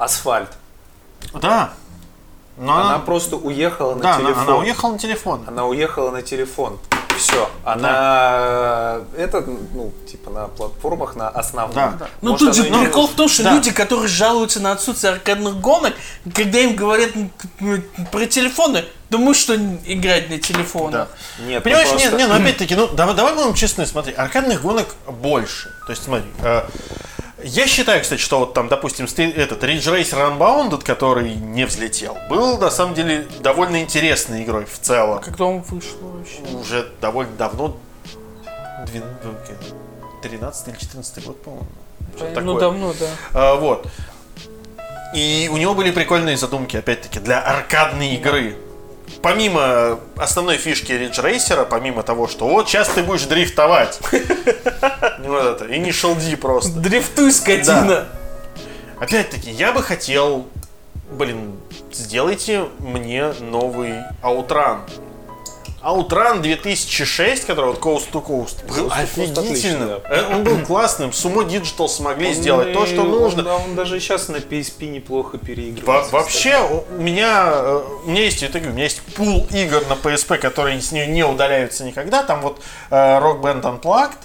[0.01, 0.49] Асфальт.
[1.41, 1.73] Да.
[2.57, 4.43] Но Она она, просто уехала на да, она, телефон.
[4.47, 5.43] она уехала на телефон.
[5.47, 6.79] Она уехала на телефон.
[7.17, 7.49] Все.
[7.63, 9.41] Она это,
[9.73, 11.75] ну, типа на платформах, на основных.
[11.97, 12.07] Да.
[12.21, 13.53] Ну Может, тут же не прикол в том, что Да.
[13.53, 15.93] люди, которые жалуются на отсутствие аркадных гонок,
[16.33, 17.11] когда им говорят
[18.11, 21.09] про телефоны, думают, что играть на телефонах.
[21.45, 24.61] Нет, Понимаешь, ну, нет, просто- нет, ну опять-таки, ну давай, давай будем честны, смотри, аркадных
[24.61, 25.69] гонок больше.
[25.85, 26.63] То есть, смотри, э,
[27.43, 32.17] я считаю, кстати, что вот там, допустим, ст- этот Ridge Racer Unbounded, который не взлетел,
[32.29, 35.21] был на самом деле довольно интересной игрой в целом.
[35.21, 36.39] Когда он вышел вообще?
[36.57, 37.77] Уже довольно давно,
[38.85, 39.55] двен- ну, окей,
[40.23, 41.67] 13 или 14 год, по-моему.
[42.41, 43.07] ну давно, да.
[43.33, 43.87] А, вот.
[45.15, 48.55] И у него были прикольные задумки, опять-таки, для аркадной игры.
[49.21, 53.99] Помимо основной фишки Ridge Racer, помимо того, что вот сейчас ты будешь дрифтовать.
[55.19, 56.71] Вот это, Initial D просто.
[56.79, 58.07] Дрифтуй, скотина!
[58.99, 60.47] Опять-таки, я бы хотел,
[61.11, 61.53] блин,
[61.91, 63.93] сделайте мне новый
[64.23, 64.79] Outrun.
[65.83, 69.93] Outrun 2006, который вот Coast to Coast, был Coast офигительным.
[69.93, 71.09] отлично, Э, Он был классным.
[71.09, 73.43] Sumo Digital смогли сделать то, что Он- нужно.
[73.43, 76.11] да, Он, даже сейчас на PSP неплохо Во- переигрывается.
[76.13, 79.81] вообще, у у меня, э, у меня есть, я говорю, у меня есть пул игр
[79.89, 82.21] на PSP, которые с нее не удаляются никогда.
[82.23, 84.17] Там вот э, Rock Band Unplugged,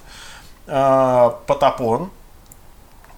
[1.47, 2.11] Потапон,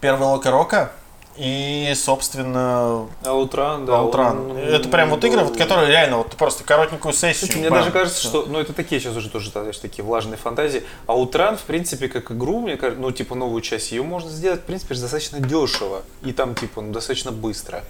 [0.00, 0.92] первый Лока Рока,
[1.38, 3.92] И, собственно, Аутран, да.
[3.92, 4.50] Outrun.
[4.50, 7.46] он- Это прям вот игры, вот, которые реально вот просто коротенькую сессию.
[7.46, 10.36] Слушай, мне бам, даже кажется, что, ну это такие сейчас уже тоже знаешь, такие влажные
[10.36, 10.82] фантазии.
[11.06, 14.60] А Outrun, в принципе, как игру, мне кажется, ну типа новую часть, ее можно сделать,
[14.62, 16.02] в принципе, достаточно дешево.
[16.24, 17.84] И там типа, ну достаточно быстро.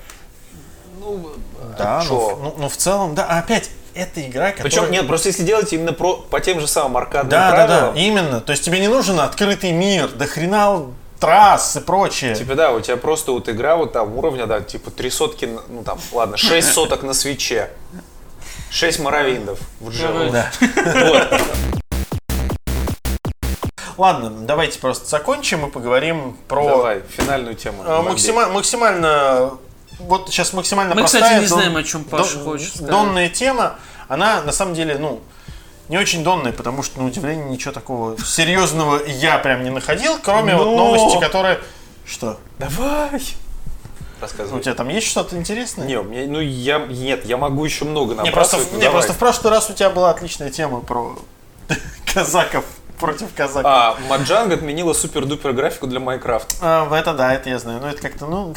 [1.00, 1.30] Ну,
[1.78, 3.24] Да, а ну, ну, ну, в целом, да.
[3.30, 4.70] А опять, это игра, которая...
[4.70, 7.94] Причем, нет, просто если делать именно про, по тем же самым аркадным Да, да, правилам,
[7.94, 8.40] да, именно.
[8.40, 10.86] То есть тебе не нужен открытый мир, до хрена
[11.18, 12.34] трасс и прочее.
[12.34, 15.82] Типа, да, у тебя просто вот игра вот там уровня, да, типа три сотки, ну
[15.84, 17.70] там, ладно, шесть соток на свече.
[18.70, 20.30] Шесть моровиндов в Джео.
[20.30, 20.50] Да.
[20.60, 21.40] Вот.
[23.96, 27.82] Ладно, давайте просто закончим и поговорим про Давай, финальную тему.
[27.84, 29.58] э, максима- максимально...
[29.98, 32.80] Вот сейчас максимально Мы, простая, кстати, не дон- знаем, о чем Паша дон- хочет.
[32.80, 33.74] Донная тема,
[34.06, 35.20] она на самом деле, ну,
[35.88, 40.54] не очень донная, потому что, на удивление, ничего такого серьезного я прям не находил, кроме
[40.56, 40.76] вот Но!
[40.76, 41.58] новости, которые...
[42.04, 42.38] Что?
[42.58, 43.22] Давай!
[44.18, 44.60] У Рассказывай.
[44.60, 45.86] тебя там есть что-то интересное?
[45.86, 48.72] Не, у меня, ну я, нет, я могу еще много Не, просто, набрасывать.
[48.72, 51.16] ну, не, просто в прошлый раз у тебя была отличная тема про
[52.14, 52.64] казаков
[52.98, 53.64] против казаков.
[53.72, 56.54] А, Маджанг отменила супер-дупер графику для Майнкрафта.
[56.60, 57.80] А, это да, это я знаю.
[57.80, 58.54] Но это как-то, ну...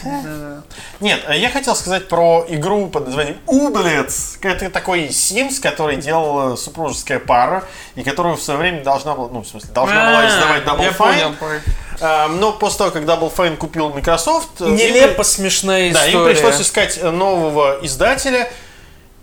[0.99, 4.37] Нет, а я хотел сказать про игру под названием Ублец.
[4.41, 7.63] Это такой Sims, который делала супружеская пара,
[7.95, 10.83] и которую в свое время должна была, ну, в смысле, должна была издавать А, Double
[10.83, 11.61] Я Fine.
[12.03, 14.59] А, но после того, как Double Fine купил Microsoft...
[14.61, 16.29] э, Нелепо смешная Да, история.
[16.29, 18.51] им пришлось искать нового издателя,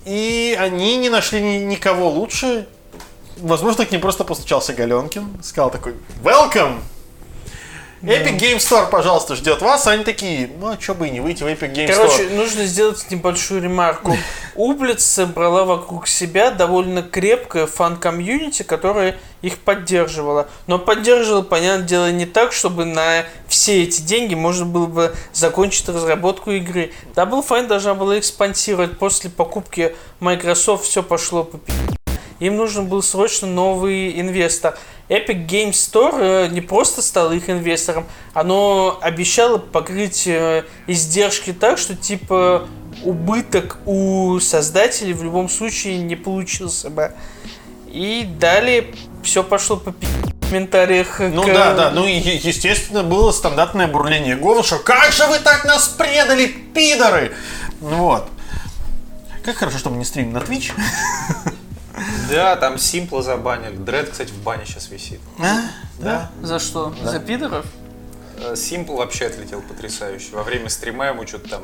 [0.05, 2.66] и они не нашли ни- никого лучше.
[3.40, 6.81] Возможно, к ним просто постучался Галенкин, сказал такой «Welcome!»
[8.02, 9.86] Epic Game Store, пожалуйста, ждет вас.
[9.89, 12.36] Они такие, ну, а что бы и не выйти в Epic Game Короче, Store.
[12.36, 14.16] нужно сделать небольшую ремарку.
[14.55, 20.48] Ooblets собрала вокруг себя довольно крепкое фан-комьюнити, которое их поддерживало.
[20.69, 25.89] Но поддерживало, понятное дело, не так, чтобы на все эти деньги можно было бы закончить
[25.89, 26.93] разработку игры.
[27.16, 28.97] Double Fine должна была их спонсировать.
[28.97, 31.98] После покупки Microsoft все пошло по пи***.
[32.40, 34.78] Им нужен был срочно новый инвестор.
[35.09, 41.78] Epic Game Store э, не просто стал их инвестором, оно обещало покрыть э, издержки так,
[41.78, 42.69] что типа
[43.05, 47.12] убыток у создателей в любом случае не получился бы.
[47.90, 49.94] И далее все пошло по
[50.48, 51.20] комментариях.
[51.20, 54.78] Ну к- да, да, ну и естественно было стандартное бурление голоса.
[54.78, 57.32] Как же вы так нас предали, пидоры!
[57.81, 58.28] Вот.
[59.43, 60.73] Как хорошо, что мы не стримим на Twitch.
[62.31, 63.77] Да, там Симпла забанили.
[63.77, 65.20] Дред, кстати, в бане сейчас висит.
[65.39, 65.62] А?
[65.99, 66.31] Да.
[66.43, 66.95] За что?
[67.03, 67.66] За пидоров?
[68.41, 70.29] Э, Симпл вообще отлетел потрясающе.
[70.33, 71.62] Во время стрима ему что-то там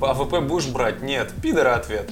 [0.00, 1.02] AWP будешь брать?
[1.02, 1.32] Нет.
[1.42, 2.10] Пидора ответ.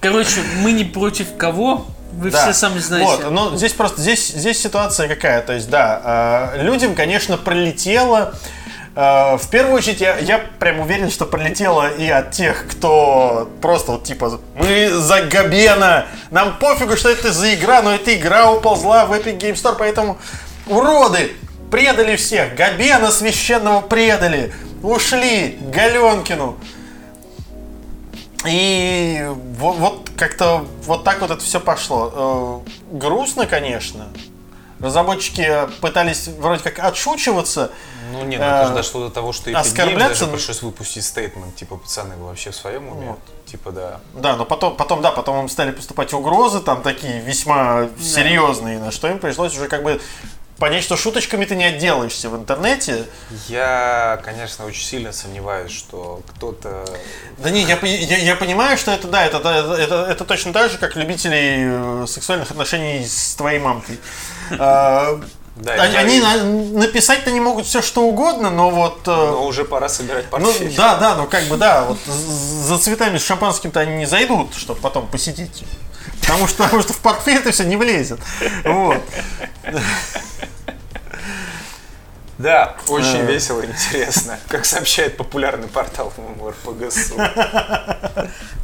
[0.00, 2.42] Короче, мы не против кого, вы Да.
[2.42, 3.24] все сами знаете.
[3.24, 5.42] Вот, ну здесь просто здесь, здесь ситуация какая.
[5.42, 8.34] То есть, да, э, людям, конечно, пролетело.
[8.94, 13.92] Э, в первую очередь, я, я прям уверен, что пролетело и от тех, кто просто
[13.92, 19.06] вот типа мы за Габена, нам пофигу, что это за игра, но эта игра уползла
[19.06, 20.18] в Epic Game Store, поэтому
[20.66, 21.32] уроды
[21.70, 24.52] предали всех, Габена священного предали,
[24.82, 26.58] ушли Галенкину.
[28.44, 29.24] И
[29.56, 32.64] вот, вот как-то вот так вот это все пошло.
[32.92, 34.08] Э, грустно, конечно.
[34.82, 35.48] Разработчики
[35.80, 37.70] пытались вроде как отшучиваться.
[38.10, 40.62] Ну нет, ну это же Э, дошло до того, что Epic Games оскорбляться, даже пришлось
[40.62, 43.10] выпустить стейтмент, типа, пацаны, вы вообще в своем уме?
[43.10, 43.18] Вот.
[43.46, 44.00] Типа, да.
[44.14, 48.90] Да, но потом, потом, да, потом им стали поступать угрозы, там такие весьма серьезные, на
[48.90, 50.00] что им пришлось уже как бы
[50.62, 53.04] понять, что шуточками ты не отделаешься в интернете.
[53.48, 56.84] Я, конечно, очень сильно сомневаюсь, что кто-то...
[57.38, 60.70] Да не, я, я, я понимаю, что это да, это, это, это, это точно так
[60.70, 63.98] же, как любителей э, сексуальных отношений с твоей мамкой.
[64.56, 65.20] А,
[65.56, 66.44] Да, Они, они на-
[66.78, 69.00] написать-то не могут все что угодно, но вот...
[69.08, 70.76] э, Но уже пора собирать ну, портфель.
[70.76, 74.80] да, да, ну как бы да, вот за цветами с шампанским-то они не зайдут, чтобы
[74.80, 75.64] потом посетить.
[76.20, 78.20] Потому что, потому что в портфель это все не влезет.
[78.64, 79.02] Вот.
[82.38, 83.26] Да, очень Э.
[83.26, 84.38] весело и интересно.
[84.48, 87.16] Как сообщает популярный портал РПГСУ.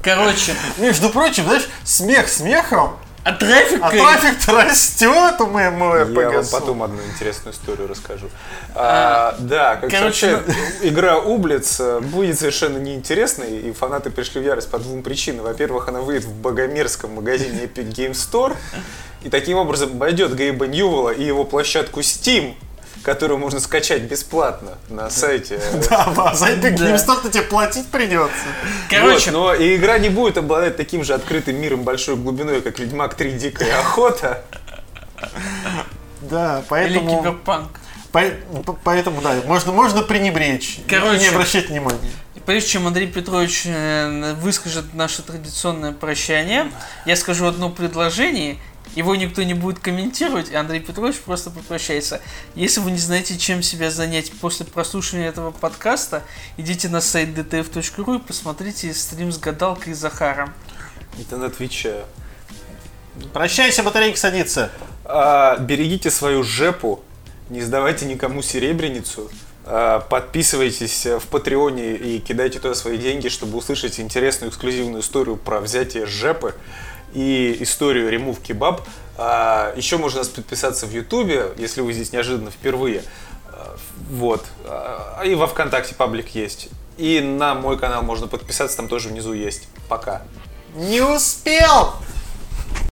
[0.03, 3.81] Короче, Между прочим, знаешь, смех смехом, а трафик...
[3.83, 8.31] а трафик растет у моего Я вам потом одну интересную историю расскажу.
[8.75, 14.45] А, да, как короче, сообщает, игра Ублиц э, будет совершенно неинтересной, и фанаты пришли в
[14.45, 15.45] ярость по двум причинам.
[15.45, 18.57] Во-первых, она выйдет в богомерзком магазине Epic Game Store,
[19.23, 22.55] и таким образом обойдет Гейба Ньювелла и его площадку Steam,
[23.09, 25.59] которую можно скачать бесплатно на сайте.
[25.89, 26.91] Да, да, за Epic Да.
[26.91, 28.35] Game Store тебе платить придется.
[28.91, 33.15] Короче, но и игра не будет обладать таким же открытым миром большой глубиной, как Ведьмак
[33.15, 34.43] 3 Дикая Охота.
[36.21, 37.19] Да, или поэтому...
[37.23, 37.71] киберпанк.
[38.13, 41.21] По- по- Поэтому, да, можно, можно пренебречь и Короче.
[41.21, 42.11] не обращать внимания.
[42.45, 46.71] Прежде чем Андрей Петрович э, выскажет наше традиционное прощание,
[47.05, 48.57] я скажу одно предложение,
[48.95, 52.21] его никто не будет комментировать, и Андрей Петрович просто попрощается.
[52.55, 56.23] Если вы не знаете, чем себя занять после прослушивания этого подкаста,
[56.57, 60.53] идите на сайт dtf.ru и посмотрите стрим с гадалкой и Захаром.
[61.21, 62.05] Это на Твиче.
[63.33, 64.71] Прощайся, батарейка садится.
[65.05, 67.03] А, берегите свою жепу,
[67.51, 69.31] не сдавайте никому серебряницу.
[69.65, 75.61] а, Подписывайтесь в Патреоне и кидайте туда свои деньги, чтобы услышать интересную эксклюзивную историю про
[75.61, 76.55] взятие жепы
[77.15, 78.83] и историю Remove Kebab.
[79.77, 83.03] Еще можно подписаться в Ютубе, если вы здесь неожиданно впервые.
[83.47, 83.77] А,
[84.11, 84.45] Вот.
[84.65, 86.69] А, И во Вконтакте паблик есть.
[86.97, 89.69] И на мой канал можно подписаться, там тоже внизу есть.
[89.89, 90.23] Пока.
[90.75, 91.95] Не успел!